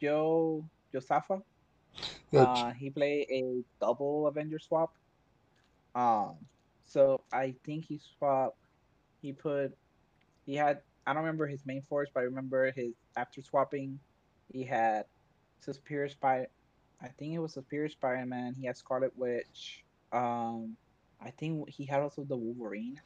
Joe 0.00 0.64
Josafa. 0.94 1.42
Yeah, 2.32 2.42
Uh, 2.42 2.72
he 2.72 2.90
played 2.90 3.26
a 3.30 3.64
double 3.80 4.26
Avenger 4.26 4.58
swap. 4.58 4.92
Um, 5.94 6.36
so 6.84 7.24
I 7.32 7.54
think 7.64 7.84
he 7.86 7.98
swapped. 8.18 8.58
He 9.22 9.32
put. 9.32 9.76
He 10.46 10.54
had. 10.54 10.80
I 11.06 11.12
don't 11.12 11.22
remember 11.22 11.46
his 11.46 11.64
main 11.64 11.82
force, 11.82 12.08
but 12.12 12.20
I 12.20 12.24
remember 12.24 12.72
his 12.72 12.94
after 13.16 13.42
swapping. 13.42 14.00
He 14.52 14.64
had 14.64 15.04
Superior 15.60 16.08
Spy. 16.08 16.46
I 17.00 17.08
think 17.08 17.34
it 17.34 17.38
was 17.38 17.52
Superior 17.52 17.88
Spider-Man. 17.88 18.56
He 18.58 18.66
had 18.66 18.76
Scarlet 18.76 19.12
Witch. 19.16 19.84
Um, 20.12 20.76
I 21.20 21.30
think 21.30 21.68
he 21.68 21.84
had 21.84 22.00
also 22.00 22.24
the 22.24 22.36
Wolverine 22.36 23.00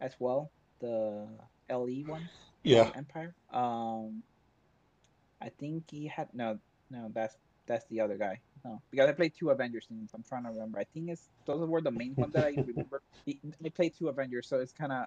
as 0.00 0.14
well, 0.18 0.50
the 0.80 1.28
LE 1.70 2.02
one 2.06 2.28
yeah. 2.62 2.90
Empire. 2.94 3.34
Um, 3.52 4.22
I 5.40 5.50
think 5.58 5.84
he 5.90 6.06
had 6.06 6.28
no, 6.32 6.58
no. 6.90 7.10
That's 7.14 7.36
that's 7.66 7.84
the 7.86 8.00
other 8.00 8.16
guy. 8.16 8.40
No, 8.64 8.82
because 8.90 9.08
I 9.08 9.12
played 9.12 9.34
two 9.38 9.50
Avengers 9.50 9.86
teams. 9.86 10.10
I'm 10.14 10.22
trying 10.22 10.44
to 10.44 10.50
remember. 10.50 10.78
I 10.78 10.84
think 10.84 11.10
it's 11.10 11.28
those 11.46 11.68
were 11.68 11.80
the 11.80 11.90
main 11.90 12.14
ones 12.16 12.32
that 12.34 12.44
I 12.44 12.48
remember. 12.66 13.02
I 13.26 13.68
played 13.74 13.94
two 13.96 14.08
Avengers, 14.08 14.48
so 14.48 14.58
it's 14.58 14.72
kind 14.72 14.92
of 14.92 15.06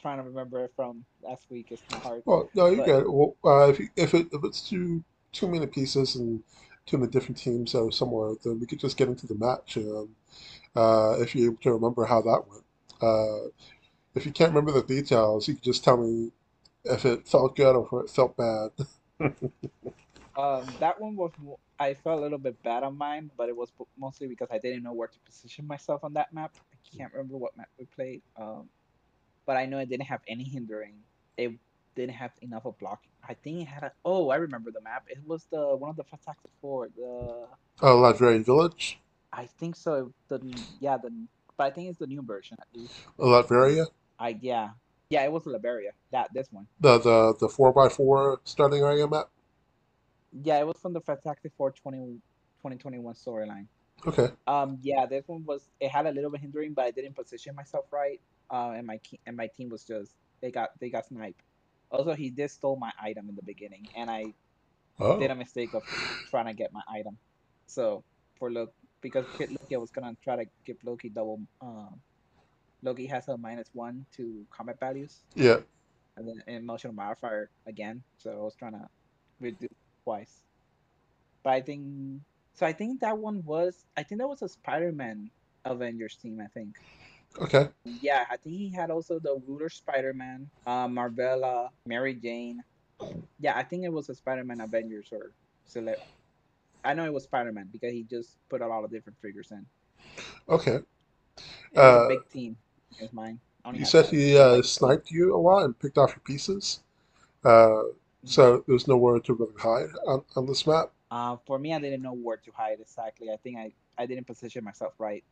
trying 0.00 0.18
to 0.18 0.24
remember 0.24 0.64
it 0.64 0.72
from 0.76 1.04
last 1.22 1.50
week. 1.50 1.68
It's 1.70 1.82
kind 1.90 2.02
of 2.02 2.02
hard, 2.02 2.22
Well, 2.26 2.50
no, 2.54 2.66
you 2.66 2.76
but 2.76 2.86
get 2.86 3.00
it. 3.00 3.12
Well, 3.12 3.36
uh, 3.44 3.70
if 3.70 3.78
you, 3.78 3.88
if 3.96 4.14
it 4.14 4.26
if 4.32 4.44
it's 4.44 4.68
two 4.68 5.02
too 5.32 5.48
many 5.48 5.66
pieces 5.66 6.16
and 6.16 6.42
two 6.86 6.98
many 6.98 7.10
different 7.10 7.38
teams 7.38 7.74
are 7.74 7.90
somewhere, 7.90 8.34
then 8.44 8.60
we 8.60 8.66
could 8.66 8.80
just 8.80 8.96
get 8.96 9.08
into 9.08 9.26
the 9.26 9.34
match. 9.34 9.76
And 9.76 10.08
uh, 10.76 11.16
if 11.20 11.34
you're 11.34 11.52
able 11.52 11.62
to 11.62 11.72
remember 11.72 12.04
how 12.04 12.20
that 12.22 12.42
went, 12.48 12.64
uh, 13.00 13.48
if 14.14 14.26
you 14.26 14.32
can't 14.32 14.54
remember 14.54 14.72
the 14.72 14.86
details, 14.86 15.48
you 15.48 15.54
can 15.54 15.62
just 15.64 15.84
tell 15.84 15.96
me 15.96 16.30
if 16.84 17.04
it 17.04 17.26
felt 17.26 17.56
good 17.56 17.74
or 17.74 17.88
if 18.00 18.04
it 18.04 18.10
felt 18.14 18.36
bad. 18.36 18.70
um, 20.36 20.76
that 20.78 21.00
one 21.00 21.16
was 21.16 21.32
I 21.78 21.94
felt 21.94 22.18
a 22.18 22.22
little 22.22 22.38
bit 22.38 22.62
bad 22.62 22.82
on 22.82 22.96
mine, 22.96 23.30
but 23.36 23.48
it 23.48 23.56
was 23.56 23.72
mostly 23.98 24.26
because 24.28 24.48
I 24.50 24.58
didn't 24.58 24.82
know 24.82 24.92
where 24.92 25.08
to 25.08 25.18
position 25.26 25.66
myself 25.66 26.04
on 26.04 26.12
that 26.14 26.32
map. 26.32 26.52
I 26.72 26.96
can't 26.96 27.12
remember 27.12 27.36
what 27.36 27.56
map 27.56 27.68
we 27.78 27.86
played. 27.86 28.22
Um, 28.36 28.68
but 29.46 29.56
I 29.56 29.66
know 29.66 29.78
it 29.78 29.88
didn't 29.88 30.06
have 30.06 30.20
any 30.28 30.44
hindering. 30.44 30.94
It 31.36 31.52
didn't 31.96 32.14
have 32.14 32.32
enough 32.42 32.64
of 32.64 32.78
blocking. 32.78 33.10
I 33.26 33.34
think 33.34 33.62
it 33.62 33.68
had 33.68 33.82
a. 33.84 33.92
Oh, 34.04 34.30
I 34.30 34.36
remember 34.36 34.70
the 34.70 34.80
map. 34.80 35.04
It 35.08 35.18
was 35.26 35.44
the 35.50 35.76
one 35.76 35.90
of 35.90 35.96
the 35.96 36.04
Fantastic 36.04 36.50
Four. 36.60 36.88
The 36.96 37.46
Oh, 37.82 37.96
Latveria 38.02 38.44
Village, 38.44 38.98
I 39.32 39.46
think 39.46 39.76
so. 39.76 40.12
The 40.28 40.40
yeah 40.80 40.96
the 40.96 41.10
but 41.56 41.64
I 41.64 41.70
think 41.70 41.88
it's 41.90 41.98
the 41.98 42.06
new 42.06 42.22
version 42.22 42.56
at 42.60 42.66
least. 42.74 42.94
Latveria, 43.18 43.86
I 44.18 44.38
yeah 44.40 44.70
yeah 45.10 45.22
it 45.24 45.32
was 45.32 45.44
Latveria. 45.44 45.90
That 46.12 46.32
this 46.34 46.48
one. 46.52 46.66
the 46.80 46.98
the 46.98 47.34
the 47.40 47.48
four 47.48 47.72
by 47.72 47.88
four 47.88 48.40
starting 48.44 48.82
area 48.82 49.06
map. 49.08 49.28
Yeah, 50.42 50.58
it 50.58 50.66
was 50.66 50.76
from 50.78 50.92
the 50.92 51.00
Fantastic 51.00 51.52
Four 51.56 51.70
20, 51.70 51.98
2021 52.58 53.14
storyline. 53.14 53.66
Okay, 54.06 54.28
Um 54.46 54.78
yeah, 54.82 55.06
this 55.06 55.26
one 55.28 55.44
was 55.44 55.68
it 55.80 55.90
had 55.90 56.06
a 56.06 56.10
little 56.12 56.30
bit 56.30 56.40
hindering, 56.40 56.74
but 56.74 56.84
I 56.86 56.90
didn't 56.90 57.14
position 57.14 57.54
myself 57.54 57.86
right. 57.92 58.20
Uh, 58.50 58.72
and 58.76 58.86
my 58.86 59.00
and 59.26 59.36
my 59.36 59.46
team 59.48 59.68
was 59.68 59.84
just 59.84 60.12
they 60.40 60.50
got 60.50 60.70
they 60.80 60.90
got 60.90 61.06
sniped. 61.06 61.40
Also, 61.90 62.14
he 62.14 62.30
did 62.30 62.50
stole 62.50 62.76
my 62.76 62.92
item 63.00 63.28
in 63.28 63.36
the 63.36 63.42
beginning, 63.42 63.88
and 63.96 64.10
I 64.10 64.24
did 64.98 65.30
a 65.30 65.32
oh, 65.32 65.34
mistake 65.34 65.74
of 65.74 65.82
trying 66.30 66.46
to 66.46 66.52
get 66.52 66.72
my 66.72 66.82
item. 66.88 67.16
So 67.66 68.04
for 68.38 68.50
Loki, 68.50 68.72
because 69.00 69.24
Kid 69.38 69.50
Loki, 69.50 69.74
I 69.74 69.78
was 69.78 69.90
gonna 69.90 70.16
try 70.22 70.36
to 70.36 70.44
give 70.64 70.76
Loki 70.84 71.08
double. 71.08 71.40
Um, 71.60 72.00
Loki 72.82 73.06
has 73.06 73.28
a 73.28 73.36
minus 73.36 73.70
one 73.72 74.04
to 74.16 74.44
combat 74.50 74.78
values, 74.78 75.20
yeah, 75.34 75.58
and 76.16 76.28
then 76.28 76.42
emotional 76.46 76.92
modifier 76.92 77.48
again. 77.66 78.02
So 78.18 78.30
I 78.32 78.42
was 78.42 78.54
trying 78.54 78.72
to 78.72 78.88
redo 79.42 79.68
twice. 80.04 80.42
But 81.42 81.54
I 81.54 81.60
think 81.60 82.20
so. 82.54 82.66
I 82.66 82.72
think 82.72 83.00
that 83.00 83.16
one 83.16 83.42
was. 83.44 83.84
I 83.96 84.02
think 84.02 84.20
that 84.20 84.28
was 84.28 84.42
a 84.42 84.48
Spider-Man 84.48 85.30
Avengers 85.64 86.16
team. 86.16 86.40
I 86.40 86.48
think. 86.48 86.76
Okay, 87.40 87.68
Yeah, 87.84 88.24
I 88.30 88.36
think 88.36 88.56
he 88.56 88.70
had 88.70 88.90
also 88.90 89.18
the 89.18 89.40
Ruler 89.46 89.68
Spider-Man, 89.68 90.48
uh, 90.66 90.86
Marvella, 90.86 91.68
Mary 91.86 92.14
Jane. 92.14 92.62
Yeah, 93.40 93.56
I 93.56 93.62
think 93.62 93.84
it 93.84 93.92
was 93.92 94.08
a 94.08 94.14
Spider-Man 94.14 94.60
Avengers 94.60 95.08
or 95.12 95.32
select. 95.66 96.00
I 96.84 96.94
know 96.94 97.04
it 97.04 97.12
was 97.12 97.24
Spider-Man 97.24 97.68
because 97.72 97.92
he 97.92 98.02
just 98.04 98.36
put 98.48 98.60
a 98.60 98.66
lot 98.66 98.84
of 98.84 98.90
different 98.90 99.18
figures 99.20 99.50
in. 99.50 99.66
okay. 100.48 100.80
Uh, 101.74 102.08
big 102.08 102.28
team. 102.30 102.56
It's 102.98 103.12
mine. 103.12 103.40
You 103.72 103.84
said 103.84 104.06
he 104.06 104.36
uh, 104.36 104.62
sniped 104.62 105.10
you 105.10 105.34
a 105.34 105.38
lot 105.38 105.64
and 105.64 105.78
picked 105.78 105.96
off 105.96 106.10
your 106.10 106.20
pieces. 106.24 106.80
Uh, 107.44 107.82
so 108.24 108.62
there's 108.66 108.86
nowhere 108.86 109.20
to 109.20 109.34
really 109.34 109.54
hide 109.58 109.88
on, 110.06 110.22
on 110.36 110.46
this 110.46 110.66
map. 110.66 110.90
Uh, 111.10 111.36
for 111.46 111.58
me, 111.58 111.72
I 111.72 111.78
didn't 111.78 112.02
know 112.02 112.12
where 112.14 112.36
to 112.36 112.50
hide 112.52 112.78
exactly. 112.80 113.30
I 113.30 113.36
think 113.36 113.58
I, 113.58 113.72
I 113.96 114.06
didn't 114.06 114.26
position 114.26 114.64
myself 114.64 114.94
right. 114.98 115.24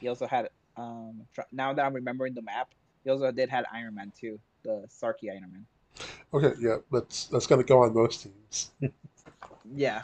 He 0.00 0.08
also 0.08 0.26
had 0.26 0.48
um. 0.76 1.26
Tr- 1.34 1.42
now 1.52 1.72
that 1.72 1.84
I'm 1.84 1.94
remembering 1.94 2.34
the 2.34 2.42
map, 2.42 2.70
he 3.04 3.10
also 3.10 3.30
did 3.32 3.48
had 3.48 3.64
Iron 3.72 3.94
Man 3.94 4.12
too, 4.18 4.38
the 4.62 4.86
Sarky 4.88 5.30
Iron 5.30 5.52
Man. 5.52 5.66
Okay, 6.32 6.52
yeah, 6.60 6.76
that's 6.90 7.26
that's 7.26 7.46
gonna 7.46 7.64
go 7.64 7.82
on 7.82 7.94
most 7.94 8.22
teams. 8.24 8.70
Yeah, 9.72 10.02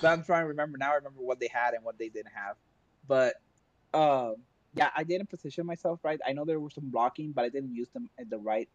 so 0.00 0.08
I'm 0.08 0.24
trying 0.24 0.42
to 0.42 0.48
remember 0.48 0.76
now. 0.76 0.92
I 0.92 0.96
remember 0.96 1.20
what 1.22 1.40
they 1.40 1.48
had 1.48 1.74
and 1.74 1.84
what 1.84 1.96
they 1.98 2.08
didn't 2.08 2.32
have, 2.34 2.56
but 3.08 3.34
um, 3.94 4.36
yeah, 4.74 4.90
I 4.96 5.04
didn't 5.04 5.30
position 5.30 5.64
myself 5.64 6.00
right. 6.02 6.20
I 6.26 6.32
know 6.32 6.44
there 6.44 6.60
was 6.60 6.74
some 6.74 6.90
blocking, 6.90 7.32
but 7.32 7.44
I 7.44 7.48
didn't 7.48 7.74
use 7.74 7.88
them 7.90 8.10
at 8.18 8.28
the 8.28 8.38
right 8.38 8.68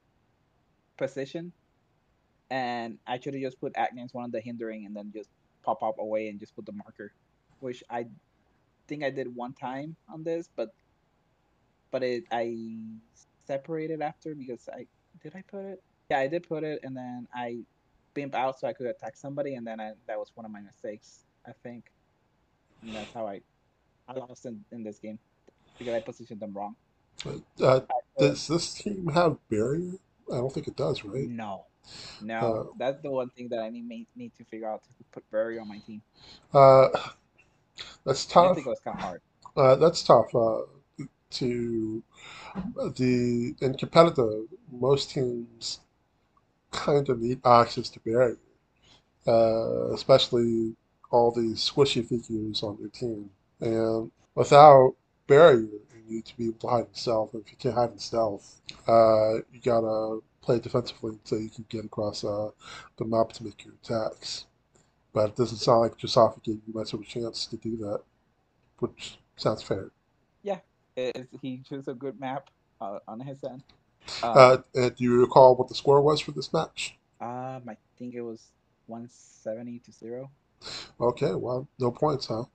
position, 0.98 1.51
and 2.50 2.98
I 3.06 3.20
should 3.20 3.34
have 3.34 3.44
just 3.44 3.60
put 3.60 3.74
Agnes 3.75 4.13
one 4.13 4.25
of 4.25 4.32
the 4.32 4.39
hindering 4.39 4.86
and 4.86 4.96
then 4.96 5.12
just 5.13 5.30
pop 5.63 5.84
up 5.84 6.00
away 6.00 6.30
and 6.30 6.39
just 6.39 6.56
put 6.56 6.66
the 6.66 6.72
marker, 6.72 7.12
which 7.60 7.84
I 7.89 8.08
think 8.88 9.04
I 9.04 9.10
did 9.10 9.34
one 9.36 9.54
time 9.54 9.96
on 10.12 10.24
this, 10.24 10.50
but 10.56 10.74
but 11.91 12.03
it 12.03 12.25
I 12.31 12.55
separated 13.46 14.01
after 14.01 14.36
because 14.36 14.67
I 14.74 14.88
did 15.22 15.36
I 15.36 15.43
put 15.50 15.65
it? 15.65 15.84
Yeah, 16.10 16.19
I 16.19 16.27
did 16.27 16.48
put 16.48 16.63
it, 16.63 16.79
and 16.84 16.96
then 16.96 17.27
I 17.34 17.60
bimp 18.15 18.36
out 18.36 18.60
so 18.60 18.67
I 18.67 18.74
could 18.74 18.88
attack 18.88 19.15
somebody, 19.17 19.55
and 19.55 19.65
then 19.67 19.79
I, 19.79 19.93
that 20.08 20.17
was 20.19 20.31
one 20.36 20.46
of 20.46 20.51
my 20.51 20.62
mistakes, 20.62 21.25
I 21.48 21.51
think. 21.63 21.86
And 22.81 22.96
that's 22.96 23.13
how 23.13 23.27
I 23.27 23.41
I 24.08 24.13
lost 24.13 24.46
in, 24.46 24.65
in 24.72 24.84
this 24.84 25.00
game 25.00 25.19
because 25.79 25.93
I 25.96 26.00
positioned 26.01 26.39
them 26.41 26.53
wrong. 26.53 26.75
Uh, 27.62 27.81
does 28.17 28.48
this 28.48 28.74
team 28.74 29.08
have 29.10 29.38
barrier? 29.50 29.93
I 30.31 30.38
don't 30.38 30.53
think 30.53 30.67
it 30.67 30.75
does, 30.75 31.03
right? 31.03 31.31
no, 31.39 31.65
Uh, 32.41 32.63
no. 32.63 32.69
That's 32.77 33.01
the 33.01 33.12
one 33.12 33.29
thing 33.31 33.50
that 33.50 33.60
I 33.60 33.69
need 33.69 33.88
need 33.88 34.08
need 34.15 34.34
to 34.38 34.46
figure 34.46 34.69
out 34.69 34.84
to 34.84 34.89
put 35.12 35.29
barrier 35.31 35.62
on 35.62 35.67
my 35.67 35.79
team. 35.79 36.01
uh, 36.53 36.89
that's 38.05 38.25
tough. 38.25 38.46
I 38.46 38.50
think 38.50 38.67
it 38.67 38.69
was 38.69 38.79
kind 38.81 38.96
of 38.96 39.01
hard. 39.01 39.22
Uh, 39.55 39.75
that's 39.75 40.03
tough. 40.03 40.34
Uh, 40.36 40.62
to 41.32 42.04
the 42.76 43.56
in 43.62 43.74
competitive, 43.76 44.48
most 44.72 45.12
teams 45.12 45.80
kind 46.72 47.08
of 47.10 47.20
need 47.20 47.42
access 47.46 47.90
to 47.90 48.00
barrier, 48.02 48.38
uh, 49.28 49.94
especially 49.94 50.76
all 51.12 51.32
these 51.32 51.58
squishy 51.70 52.06
figures 52.08 52.64
on 52.64 52.78
your 52.80 52.90
team. 52.90 53.30
And 53.60 54.12
without 54.36 54.96
barrier, 55.28 55.60
you 55.60 56.04
need 56.08 56.26
to 56.26 56.38
be 56.38 56.48
able 56.48 56.60
to 56.60 56.68
hide 56.68 56.88
in 56.88 56.94
stealth. 56.94 57.36
If 57.36 57.52
you 57.52 57.58
can't 57.58 57.76
hide 57.76 57.92
in 57.92 58.00
stealth, 58.00 58.62
uh, 58.88 59.36
you 59.52 59.60
gotta 59.64 60.20
play 60.42 60.60
defensively 60.60 61.20
so 61.24 61.36
you 61.36 61.50
can 61.50 61.66
get 61.70 61.86
across 61.86 62.24
uh, 62.24 62.50
the 62.98 63.06
map 63.06 63.34
to 63.34 63.44
make 63.44 63.66
your 63.66 63.74
attacks. 63.84 64.46
But 65.14 65.30
it 65.30 65.36
doesn't 65.36 65.58
sound 65.58 65.82
like 65.82 65.98
Josafa 65.98 66.44
gave 66.44 66.62
you 66.68 66.74
much 66.74 66.94
of 66.94 67.02
a 67.02 67.04
chance 67.04 67.46
to 67.48 67.58
do 67.58 67.78
that, 67.78 68.02
which 68.80 69.18
sounds 69.36 69.64
fair. 69.64 69.92
It's, 71.15 71.29
he 71.41 71.62
chose 71.63 71.88
a 71.88 71.94
good 71.94 72.20
map 72.20 72.50
uh, 72.82 73.00
on 73.08 73.20
his 73.20 73.44
end. 73.44 73.63
Uh, 74.34 74.58
Um, 74.58 74.63
and 74.75 74.96
do 74.96 75.03
you 75.03 75.20
recall 75.22 75.56
what 75.56 75.68
the 75.68 75.75
score 75.75 76.01
was 76.01 76.20
for 76.22 76.32
this 76.32 76.51
match? 76.53 76.98
um, 77.22 77.63
I 77.70 77.77
think 77.98 78.13
it 78.15 78.22
was 78.22 78.51
170 78.88 79.79
to 79.79 79.91
zero. 79.91 80.32
Okay, 81.00 81.34
well, 81.36 81.68
no 81.79 81.91
points, 81.91 82.27
huh? 82.27 82.46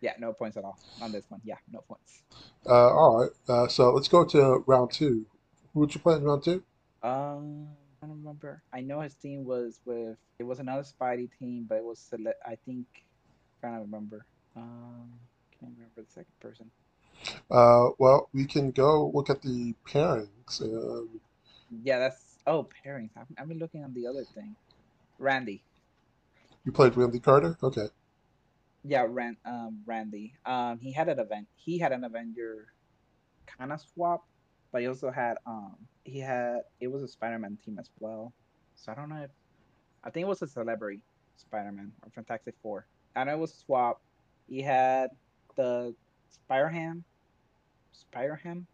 Yeah, 0.00 0.14
no 0.18 0.32
points 0.32 0.56
at 0.56 0.64
all 0.64 0.78
on 1.00 1.12
this 1.12 1.24
one. 1.30 1.40
Yeah, 1.44 1.56
no 1.70 1.80
points. 1.80 2.22
Uh, 2.66 2.90
all 2.94 3.20
right. 3.20 3.30
Uh, 3.48 3.68
so 3.68 3.92
let's 3.92 4.08
go 4.08 4.24
to 4.24 4.64
round 4.66 4.90
two. 4.92 5.26
Who 5.74 5.80
would 5.80 5.94
you 5.94 6.00
play 6.00 6.16
in 6.16 6.24
round 6.24 6.44
two? 6.44 6.62
Um, 7.02 7.68
I 8.02 8.06
don't 8.06 8.18
remember. 8.18 8.62
I 8.72 8.80
know 8.80 9.00
his 9.00 9.14
team 9.16 9.44
was 9.44 9.80
with 9.84 10.16
it 10.38 10.44
was 10.44 10.58
another 10.60 10.82
Spidey 10.82 11.30
team, 11.38 11.66
but 11.68 11.78
it 11.78 11.84
was 11.84 12.12
I 12.46 12.56
think 12.66 12.86
trying 13.60 13.74
to 13.76 13.80
remember. 13.82 14.26
Um, 14.56 15.12
can't 15.58 15.72
remember 15.76 16.02
the 16.02 16.10
second 16.10 16.34
person. 16.40 16.70
Uh, 17.50 17.90
well, 17.98 18.28
we 18.32 18.46
can 18.46 18.70
go 18.70 19.10
look 19.14 19.30
at 19.30 19.42
the 19.42 19.74
pairings. 19.86 20.60
Um, 20.62 21.20
Yeah, 21.70 21.98
that's 21.98 22.38
oh 22.46 22.68
pairings. 22.84 23.10
I've, 23.16 23.26
I've 23.38 23.48
been 23.48 23.58
looking 23.58 23.84
on 23.84 23.94
the 23.94 24.06
other 24.06 24.24
thing. 24.34 24.56
Randy. 25.18 25.64
you 26.64 26.72
played 26.72 26.96
Randy 26.96 27.20
Carter? 27.20 27.58
Okay. 27.62 27.88
Yeah, 28.84 29.06
Ran 29.08 29.36
um 29.44 29.82
Randy. 29.86 30.34
Um, 30.44 30.78
he 30.80 30.92
had 30.92 31.08
an 31.08 31.18
event. 31.18 31.48
He 31.54 31.78
had 31.78 31.92
an 31.92 32.04
Avenger 32.04 32.72
kind 33.46 33.72
of 33.72 33.80
swap, 33.80 34.24
but 34.72 34.82
he 34.82 34.88
also 34.88 35.10
had 35.10 35.36
um 35.46 35.76
he 36.04 36.20
had 36.20 36.60
it 36.80 36.88
was 36.88 37.02
a 37.02 37.08
Spider-Man 37.08 37.58
team 37.64 37.78
as 37.78 37.90
well. 37.98 38.34
So 38.74 38.92
I 38.92 38.94
don't 38.94 39.08
know 39.10 39.22
if 39.22 39.30
I 40.04 40.10
think 40.10 40.24
it 40.24 40.28
was 40.28 40.42
a 40.42 40.48
celebrity 40.48 41.02
Spider-Man 41.36 41.92
or 42.02 42.10
Fantastic 42.10 42.54
Four. 42.62 42.86
I 43.16 43.24
know 43.24 43.32
it 43.34 43.38
was 43.38 43.54
swap. 43.54 44.02
He 44.48 44.62
had 44.62 45.10
the 45.56 45.94
Spider-Ham, 48.00 48.66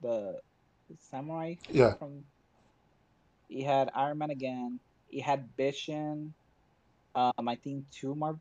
Spider-Ham, 0.00 0.40
the 0.88 0.96
samurai 0.98 1.54
Yeah. 1.70 1.94
from. 1.94 2.24
He 3.48 3.62
had 3.62 3.90
Iron 3.94 4.18
Man 4.18 4.30
again. 4.30 4.80
He 5.08 5.20
had 5.20 5.48
Vision. 5.56 6.34
Um, 7.14 7.48
I 7.48 7.56
think 7.56 7.84
two 7.90 8.14
more, 8.14 8.38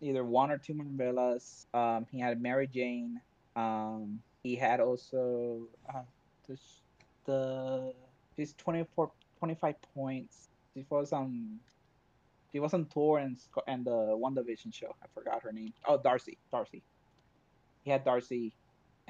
either 0.00 0.24
one 0.24 0.50
or 0.50 0.58
two 0.58 0.74
Marvellas. 0.74 1.66
Um, 1.74 2.06
he 2.10 2.18
had 2.20 2.40
Mary 2.40 2.66
Jane. 2.66 3.20
Um, 3.56 4.20
he 4.42 4.56
had 4.56 4.80
also 4.80 5.68
uh, 5.92 6.02
this, 6.48 6.60
the 7.26 7.92
she's 8.36 8.54
24, 8.54 9.10
25 9.38 9.74
points. 9.94 10.48
She 10.74 10.84
was 10.90 11.12
on. 11.12 11.60
She 12.52 12.58
was 12.58 12.74
on 12.74 12.86
tour 12.86 13.18
and 13.18 13.38
and 13.66 13.84
the 13.84 13.90
WandaVision 14.18 14.74
show. 14.74 14.94
I 15.02 15.06
forgot 15.14 15.42
her 15.42 15.52
name. 15.52 15.72
Oh, 15.86 15.98
Darcy. 16.02 16.38
Darcy. 16.50 16.82
He 17.84 17.90
had 17.90 18.04
Darcy, 18.04 18.52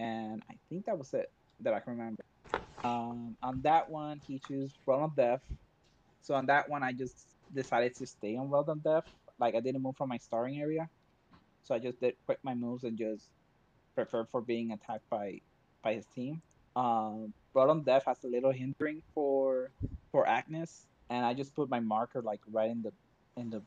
and 0.00 0.42
I 0.50 0.54
think 0.68 0.86
that 0.86 0.98
was 0.98 1.12
it 1.12 1.30
that 1.60 1.74
I 1.74 1.80
can 1.80 1.92
remember. 1.98 2.24
Um, 2.82 3.36
on 3.42 3.60
that 3.62 3.90
one, 3.90 4.20
he 4.26 4.38
chose 4.38 4.70
Realm 4.86 5.02
of 5.02 5.14
Death. 5.14 5.42
So 6.22 6.34
on 6.34 6.46
that 6.46 6.68
one, 6.68 6.82
I 6.82 6.92
just 6.92 7.26
decided 7.54 7.94
to 7.96 8.06
stay 8.06 8.36
on 8.36 8.50
Realm 8.50 8.68
of 8.68 8.82
Death. 8.82 9.04
Like 9.38 9.54
I 9.54 9.60
didn't 9.60 9.82
move 9.82 9.96
from 9.96 10.08
my 10.08 10.16
starting 10.16 10.58
area, 10.60 10.88
so 11.62 11.74
I 11.74 11.78
just 11.78 12.00
did 12.00 12.14
quit 12.24 12.38
my 12.42 12.54
moves 12.54 12.84
and 12.84 12.96
just 12.96 13.28
prefer 13.94 14.24
for 14.24 14.40
being 14.40 14.72
attacked 14.72 15.08
by 15.10 15.40
by 15.82 15.94
his 15.94 16.06
team. 16.14 16.40
Um, 16.76 17.32
of 17.54 17.84
Death 17.84 18.04
has 18.06 18.22
a 18.24 18.28
little 18.28 18.52
hindering 18.52 19.02
for 19.14 19.70
for 20.12 20.26
Agnes, 20.26 20.86
and 21.10 21.26
I 21.26 21.34
just 21.34 21.54
put 21.54 21.68
my 21.68 21.80
marker 21.80 22.22
like 22.22 22.40
right 22.50 22.70
in 22.70 22.82
the 22.82 22.92
in 23.36 23.50
the 23.50 23.62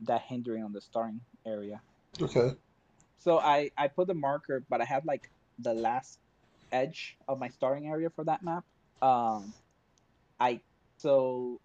that 0.00 0.22
hindering 0.22 0.64
on 0.64 0.72
the 0.72 0.80
starting 0.80 1.20
area. 1.46 1.80
Okay. 2.20 2.52
So 3.22 3.38
I 3.38 3.70
I 3.78 3.86
put 3.86 4.08
the 4.08 4.14
marker, 4.14 4.64
but 4.68 4.80
I 4.80 4.84
had 4.84 5.04
like 5.04 5.30
the 5.60 5.72
last 5.72 6.18
edge 6.72 7.16
of 7.28 7.38
my 7.38 7.48
starting 7.48 7.86
area 7.86 8.10
for 8.10 8.24
that 8.24 8.42
map. 8.42 8.64
Um, 9.00 9.52
I 10.40 10.60
so 10.96 11.60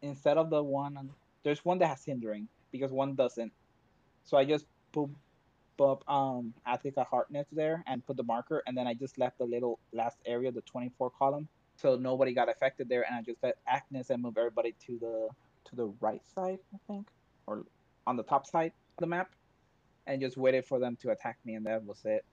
instead 0.00 0.38
of 0.38 0.48
the 0.48 0.62
one, 0.62 1.10
there's 1.42 1.64
one 1.66 1.78
that 1.80 1.88
has 1.88 2.02
hindering 2.02 2.48
because 2.70 2.90
one 2.92 3.14
doesn't. 3.14 3.52
So 4.24 4.38
I 4.38 4.46
just 4.46 4.64
put 4.92 5.10
put 5.76 5.98
um 6.08 6.54
Agatha 6.64 7.04
Harkness 7.04 7.46
there 7.52 7.84
and 7.86 8.06
put 8.06 8.16
the 8.16 8.22
marker, 8.22 8.62
and 8.66 8.74
then 8.74 8.86
I 8.86 8.94
just 8.94 9.18
left 9.18 9.36
the 9.36 9.44
little 9.44 9.78
last 9.92 10.16
area, 10.24 10.50
the 10.50 10.62
24 10.62 11.10
column, 11.10 11.46
so 11.76 11.94
nobody 11.96 12.32
got 12.32 12.48
affected 12.48 12.88
there, 12.88 13.04
and 13.06 13.14
I 13.14 13.20
just 13.20 13.42
let 13.42 13.56
Agnes 13.66 14.08
and 14.08 14.22
move 14.22 14.38
everybody 14.38 14.74
to 14.86 14.98
the 14.98 15.28
to 15.64 15.76
the 15.76 15.92
right 16.00 16.22
side, 16.34 16.58
I 16.74 16.78
think, 16.86 17.08
or 17.46 17.64
on 18.06 18.16
the 18.16 18.22
top 18.22 18.46
side 18.46 18.72
of 18.96 19.00
the 19.00 19.06
map, 19.06 19.30
and 20.06 20.20
just 20.20 20.36
waited 20.36 20.64
for 20.64 20.78
them 20.78 20.96
to 21.02 21.10
attack 21.10 21.38
me, 21.44 21.54
and 21.54 21.66
that 21.66 21.84
was 21.84 22.00
it. 22.04 22.24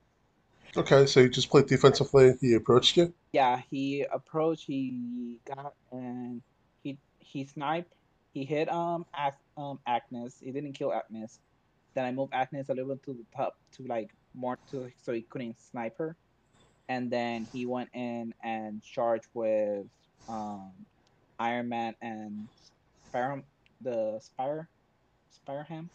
Okay, 0.76 1.06
so 1.06 1.20
you 1.20 1.28
just 1.28 1.50
played 1.50 1.66
defensively. 1.66 2.34
He 2.40 2.54
approached 2.54 2.96
you. 2.96 3.12
Yeah, 3.32 3.60
he 3.70 4.06
approached, 4.12 4.64
he 4.66 5.40
got 5.44 5.74
and 5.90 6.42
he 6.82 6.98
he 7.18 7.44
sniped, 7.44 7.92
he 8.32 8.44
hit 8.44 8.70
um 8.70 9.04
Ag- 9.14 9.34
um 9.56 9.80
Agnes. 9.86 10.36
He 10.40 10.52
didn't 10.52 10.74
kill 10.74 10.92
Agnes. 10.92 11.40
Then 11.94 12.04
I 12.04 12.12
moved 12.12 12.32
Agnes 12.34 12.68
a 12.68 12.74
little 12.74 12.96
to 12.96 13.12
the 13.12 13.24
top 13.36 13.56
to 13.76 13.86
like 13.86 14.10
more 14.34 14.58
to 14.70 14.90
so 15.02 15.12
he 15.12 15.22
couldn't 15.22 15.60
snipe 15.60 15.98
her. 15.98 16.16
And 16.88 17.10
then 17.10 17.48
he 17.52 17.66
went 17.66 17.88
in 17.92 18.32
and 18.42 18.82
charged 18.82 19.26
with 19.34 19.86
um 20.28 20.72
Iron 21.38 21.68
Man 21.68 21.94
and 22.00 22.48
Spire 23.08 23.42
the 23.80 24.20
Spire 24.20 24.68
Spire 25.30 25.66
Ham. 25.68 25.90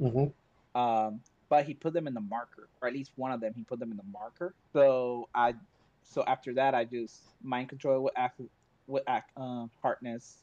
Mm-hmm. 0.00 0.26
Um, 0.74 1.20
but 1.48 1.66
he 1.66 1.74
put 1.74 1.92
them 1.92 2.06
in 2.06 2.14
the 2.14 2.20
marker, 2.20 2.68
or 2.80 2.88
at 2.88 2.94
least 2.94 3.12
one 3.16 3.32
of 3.32 3.40
them. 3.40 3.52
He 3.54 3.62
put 3.62 3.78
them 3.78 3.90
in 3.90 3.96
the 3.96 4.04
marker. 4.12 4.54
So 4.72 5.28
I, 5.34 5.54
so 6.02 6.24
after 6.26 6.54
that, 6.54 6.74
I 6.74 6.84
just 6.84 7.20
mind 7.42 7.68
control 7.68 8.02
with 8.02 8.14
with 8.86 9.02
um, 9.36 9.70
Harkness, 9.82 10.38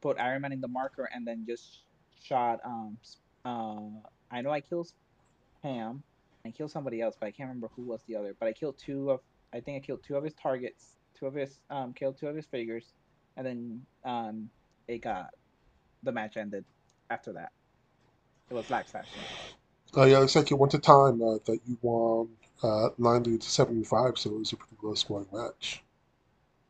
put 0.00 0.18
Iron 0.20 0.42
Man 0.42 0.52
in 0.52 0.60
the 0.60 0.68
marker, 0.68 1.08
and 1.12 1.26
then 1.26 1.44
just 1.46 1.80
shot. 2.22 2.60
Um, 2.64 2.98
uh, 3.44 4.00
I 4.30 4.40
know 4.42 4.50
I 4.50 4.60
killed 4.60 4.92
Pam, 5.62 6.02
and 6.44 6.54
killed 6.54 6.70
somebody 6.70 7.00
else, 7.00 7.16
but 7.18 7.26
I 7.26 7.30
can't 7.30 7.48
remember 7.48 7.70
who 7.74 7.82
was 7.82 8.02
the 8.06 8.16
other. 8.16 8.34
But 8.38 8.48
I 8.48 8.52
killed 8.52 8.76
two 8.78 9.10
of. 9.10 9.20
I 9.54 9.60
think 9.60 9.82
I 9.82 9.86
killed 9.86 10.00
two 10.06 10.16
of 10.16 10.24
his 10.24 10.34
targets. 10.34 10.96
Two 11.18 11.26
of 11.26 11.34
his 11.34 11.60
um 11.70 11.92
killed 11.92 12.18
two 12.18 12.26
of 12.26 12.36
his 12.36 12.46
figures, 12.46 12.92
and 13.36 13.46
then 13.46 13.82
um 14.04 14.50
it 14.86 14.98
got 14.98 15.30
the 16.02 16.12
match 16.12 16.36
ended 16.36 16.64
after 17.10 17.32
that. 17.32 17.52
It 18.50 18.54
was 18.54 18.66
Black 18.66 18.86
Fashion. 18.86 19.20
Uh, 19.96 20.04
yeah, 20.04 20.18
looks 20.18 20.36
like 20.36 20.50
it 20.50 20.58
went 20.58 20.72
to 20.72 20.78
time 20.78 21.22
uh, 21.22 21.38
that 21.46 21.58
you 21.66 21.78
won 21.82 22.28
uh, 22.62 22.90
90 22.98 23.38
to 23.38 23.50
75, 23.50 24.18
so 24.18 24.30
it 24.30 24.38
was 24.38 24.52
a 24.52 24.56
pretty 24.56 24.76
low 24.82 24.94
scoring 24.94 25.26
match. 25.32 25.82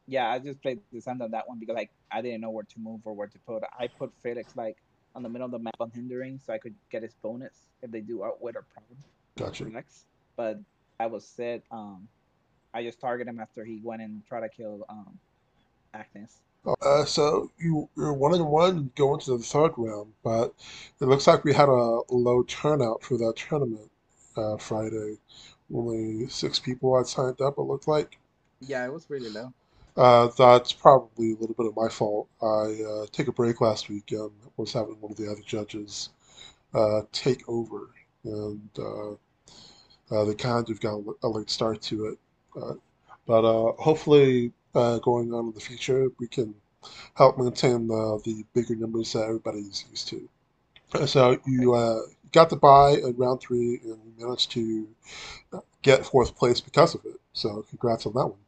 Yeah, 0.06 0.30
I 0.30 0.38
just 0.38 0.62
played 0.62 0.80
the 0.92 1.02
end 1.08 1.20
on 1.20 1.32
that 1.32 1.48
one 1.48 1.58
because 1.58 1.74
like 1.74 1.90
I 2.12 2.22
didn't 2.22 2.40
know 2.40 2.50
where 2.50 2.64
to 2.64 2.78
move 2.78 3.00
or 3.04 3.12
where 3.12 3.26
to 3.26 3.38
put. 3.40 3.64
I 3.78 3.88
put 3.88 4.12
Felix 4.22 4.54
like 4.56 4.76
on 5.16 5.22
the 5.22 5.28
middle 5.28 5.46
of 5.46 5.50
the 5.50 5.58
map 5.58 5.74
on 5.80 5.90
hindering, 5.90 6.38
so 6.44 6.52
I 6.52 6.58
could 6.58 6.74
get 6.92 7.02
his 7.02 7.14
bonus 7.22 7.54
if 7.82 7.90
they 7.90 8.00
do 8.00 8.22
outwit 8.24 8.54
or 8.54 8.64
problem 8.72 8.98
Gotcha. 9.36 9.64
Felix. 9.64 10.04
But 10.36 10.60
I 11.00 11.06
was 11.06 11.26
set. 11.26 11.62
Um, 11.72 12.06
I 12.72 12.84
just 12.84 13.00
targeted 13.00 13.34
him 13.34 13.40
after 13.40 13.64
he 13.64 13.80
went 13.82 14.00
and 14.02 14.24
tried 14.26 14.42
to 14.42 14.48
kill 14.48 14.86
um 14.88 15.18
Agnes. 15.92 16.38
Uh, 16.82 17.04
so 17.04 17.50
you, 17.58 17.88
you're 17.96 18.12
one 18.12 18.34
and 18.34 18.46
one 18.46 18.90
going 18.96 19.20
to 19.20 19.36
the 19.36 19.44
third 19.44 19.72
round, 19.76 20.12
but 20.24 20.52
it 21.00 21.06
looks 21.06 21.26
like 21.26 21.44
we 21.44 21.54
had 21.54 21.68
a 21.68 22.00
low 22.10 22.42
turnout 22.44 23.02
for 23.02 23.16
that 23.16 23.34
tournament 23.36 23.90
uh, 24.36 24.56
Friday. 24.56 25.16
Only 25.72 26.28
six 26.28 26.58
people 26.58 26.96
had 26.96 27.06
signed 27.06 27.40
up, 27.40 27.58
it 27.58 27.62
looked 27.62 27.88
like. 27.88 28.18
Yeah, 28.60 28.84
it 28.84 28.92
was 28.92 29.08
really 29.08 29.30
low. 29.30 29.52
Uh, 29.96 30.28
that's 30.36 30.72
probably 30.72 31.32
a 31.32 31.36
little 31.36 31.54
bit 31.54 31.66
of 31.66 31.76
my 31.76 31.88
fault. 31.88 32.28
I 32.42 32.82
uh, 32.82 33.06
took 33.12 33.28
a 33.28 33.32
break 33.32 33.60
last 33.60 33.88
week 33.88 34.10
and 34.10 34.30
was 34.56 34.72
having 34.72 35.00
one 35.00 35.12
of 35.12 35.16
the 35.18 35.30
other 35.30 35.42
judges 35.46 36.10
uh, 36.74 37.02
take 37.12 37.48
over, 37.48 37.90
and 38.24 38.68
uh, 38.78 39.12
uh, 40.10 40.24
they 40.24 40.34
kind 40.34 40.68
of 40.68 40.80
got 40.80 41.00
a 41.22 41.28
late 41.28 41.48
start 41.48 41.80
to 41.82 42.06
it. 42.06 42.18
But 43.26 43.44
uh, 43.44 43.72
hopefully, 43.78 44.52
uh, 44.76 44.98
going 45.00 45.34
on 45.34 45.48
in 45.48 45.52
the 45.54 45.60
future, 45.60 46.08
we 46.20 46.28
can 46.28 46.54
help 47.16 47.38
maintain 47.38 47.90
uh, 47.90 48.18
the 48.24 48.44
bigger 48.54 48.76
numbers 48.76 49.12
that 49.14 49.24
everybody's 49.24 49.86
used 49.90 50.08
to. 50.10 50.28
Uh, 50.94 51.06
So 51.06 51.38
you 51.46 51.74
uh, 51.74 52.00
got 52.32 52.50
the 52.50 52.56
buy 52.56 52.92
in 52.92 53.16
round 53.16 53.40
three, 53.40 53.80
and 53.84 53.98
you 54.04 54.14
managed 54.26 54.50
to 54.52 54.88
get 55.82 56.06
fourth 56.06 56.36
place 56.36 56.60
because 56.60 56.94
of 56.94 57.04
it. 57.06 57.20
So 57.32 57.64
congrats 57.70 58.06
on 58.06 58.14
that 58.14 58.26
one. 58.28 58.40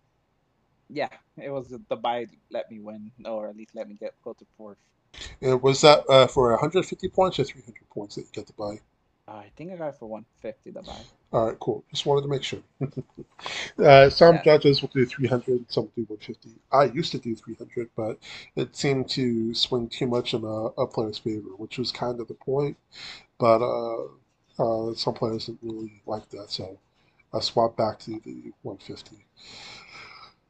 Yeah, 0.90 1.08
it 1.36 1.50
was 1.50 1.68
the 1.68 1.96
buy 1.96 2.26
let 2.50 2.70
me 2.70 2.80
win, 2.80 3.12
or 3.24 3.48
at 3.48 3.56
least 3.56 3.74
let 3.74 3.88
me 3.88 3.94
get 3.94 4.14
go 4.22 4.32
to 4.34 4.46
fourth. 4.56 4.78
And 5.40 5.60
was 5.62 5.80
that 5.80 6.08
uh, 6.08 6.28
for 6.28 6.50
150 6.50 7.08
points 7.08 7.38
or 7.40 7.44
300 7.44 7.88
points 7.90 8.14
that 8.14 8.22
you 8.22 8.28
get 8.32 8.46
to 8.46 8.52
buy? 8.52 8.80
I 9.28 9.50
think 9.56 9.72
I 9.72 9.76
got 9.76 9.90
it 9.90 9.96
for 9.98 10.06
150 10.08 10.70
the 10.72 10.82
buy. 10.82 11.06
All 11.32 11.46
right, 11.48 11.58
cool. 11.60 11.84
Just 11.90 12.06
wanted 12.06 12.22
to 12.22 12.28
make 12.28 12.42
sure. 12.42 12.60
uh, 13.84 14.10
some 14.10 14.38
Yeah. 14.38 14.42
judges 14.42 14.82
will 14.82 14.90
do 14.94 15.06
300, 15.06 15.70
some 15.70 15.90
do 15.96 16.02
150. 16.08 16.50
I 16.72 16.84
used 16.86 17.12
to 17.12 17.18
do 17.18 17.36
300, 17.36 17.90
but 17.96 18.18
it 18.56 18.74
seemed 18.76 19.10
to 19.10 19.54
swing 19.54 19.88
too 19.88 20.06
much 20.06 20.34
in 20.34 20.44
a, 20.44 20.46
a 20.82 20.86
player's 20.86 21.18
favor, 21.18 21.50
which 21.58 21.78
was 21.78 21.92
kind 21.92 22.20
of 22.20 22.28
the 22.28 22.34
point. 22.34 22.76
But 23.38 23.62
uh, 23.62 24.04
uh, 24.58 24.94
some 24.94 25.14
players 25.14 25.46
didn't 25.46 25.62
really 25.62 26.02
like 26.06 26.28
that, 26.30 26.50
so 26.50 26.78
I 27.34 27.40
swapped 27.40 27.76
back 27.76 27.98
to 28.00 28.20
the 28.24 28.52
150. 28.62 29.16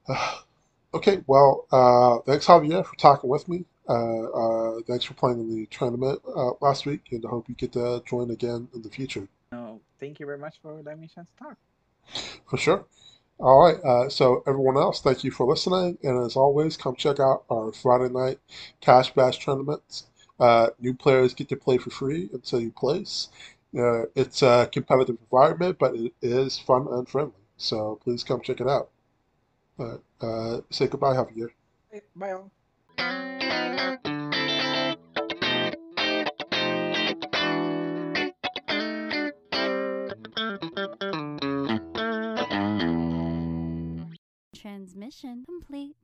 okay, 0.94 1.22
well, 1.26 1.66
uh, 1.72 2.18
thanks, 2.20 2.46
Javier, 2.46 2.84
for 2.86 2.96
talking 2.96 3.30
with 3.30 3.48
me. 3.48 3.64
Uh, 3.88 4.24
uh, 4.24 4.80
thanks 4.86 5.04
for 5.04 5.14
playing 5.14 5.40
in 5.40 5.48
the 5.48 5.66
tournament 5.66 6.20
uh, 6.36 6.50
last 6.60 6.84
week, 6.84 7.08
and 7.12 7.24
I 7.24 7.30
hope 7.30 7.48
you 7.48 7.54
get 7.54 7.72
to 7.72 8.02
join 8.06 8.30
again 8.30 8.68
in 8.74 8.82
the 8.82 8.90
future. 8.90 9.28
No, 9.52 9.80
thank 9.98 10.20
you 10.20 10.26
very 10.26 10.38
much 10.38 10.56
for 10.60 10.74
letting 10.82 11.00
me 11.00 11.06
a 11.06 11.14
chance 11.14 11.30
to 11.30 11.44
talk. 11.44 11.56
For 12.48 12.58
sure. 12.58 12.84
All 13.40 13.60
right. 13.60 13.82
Uh, 13.84 14.08
so 14.08 14.42
everyone 14.46 14.76
else, 14.76 15.00
thank 15.00 15.24
you 15.24 15.30
for 15.30 15.46
listening, 15.46 15.96
and 16.02 16.24
as 16.24 16.36
always, 16.36 16.76
come 16.76 16.96
check 16.96 17.18
out 17.20 17.44
our 17.50 17.72
Friday 17.72 18.12
night 18.12 18.38
Cash 18.80 19.14
Bash 19.14 19.42
tournaments. 19.44 20.06
Uh, 20.38 20.68
new 20.78 20.94
players 20.94 21.34
get 21.34 21.48
to 21.48 21.56
play 21.56 21.78
for 21.78 21.90
free 21.90 22.28
until 22.32 22.60
you 22.60 22.70
place. 22.70 23.28
Uh, 23.76 24.02
it's 24.14 24.42
a 24.42 24.68
competitive 24.72 25.16
environment, 25.20 25.76
but 25.78 25.94
it 25.94 26.12
is 26.22 26.58
fun 26.58 26.86
and 26.90 27.08
friendly. 27.08 27.32
So 27.56 27.98
please 28.02 28.22
come 28.22 28.40
check 28.40 28.60
it 28.60 28.68
out. 28.68 28.90
Uh, 30.20 30.60
say 30.70 30.86
goodbye, 30.88 31.14
Javier. 31.14 31.50
Hey, 31.90 32.02
Bye 32.16 32.32
all. 32.32 32.50
Transmission 44.54 45.44
complete. 45.46 45.96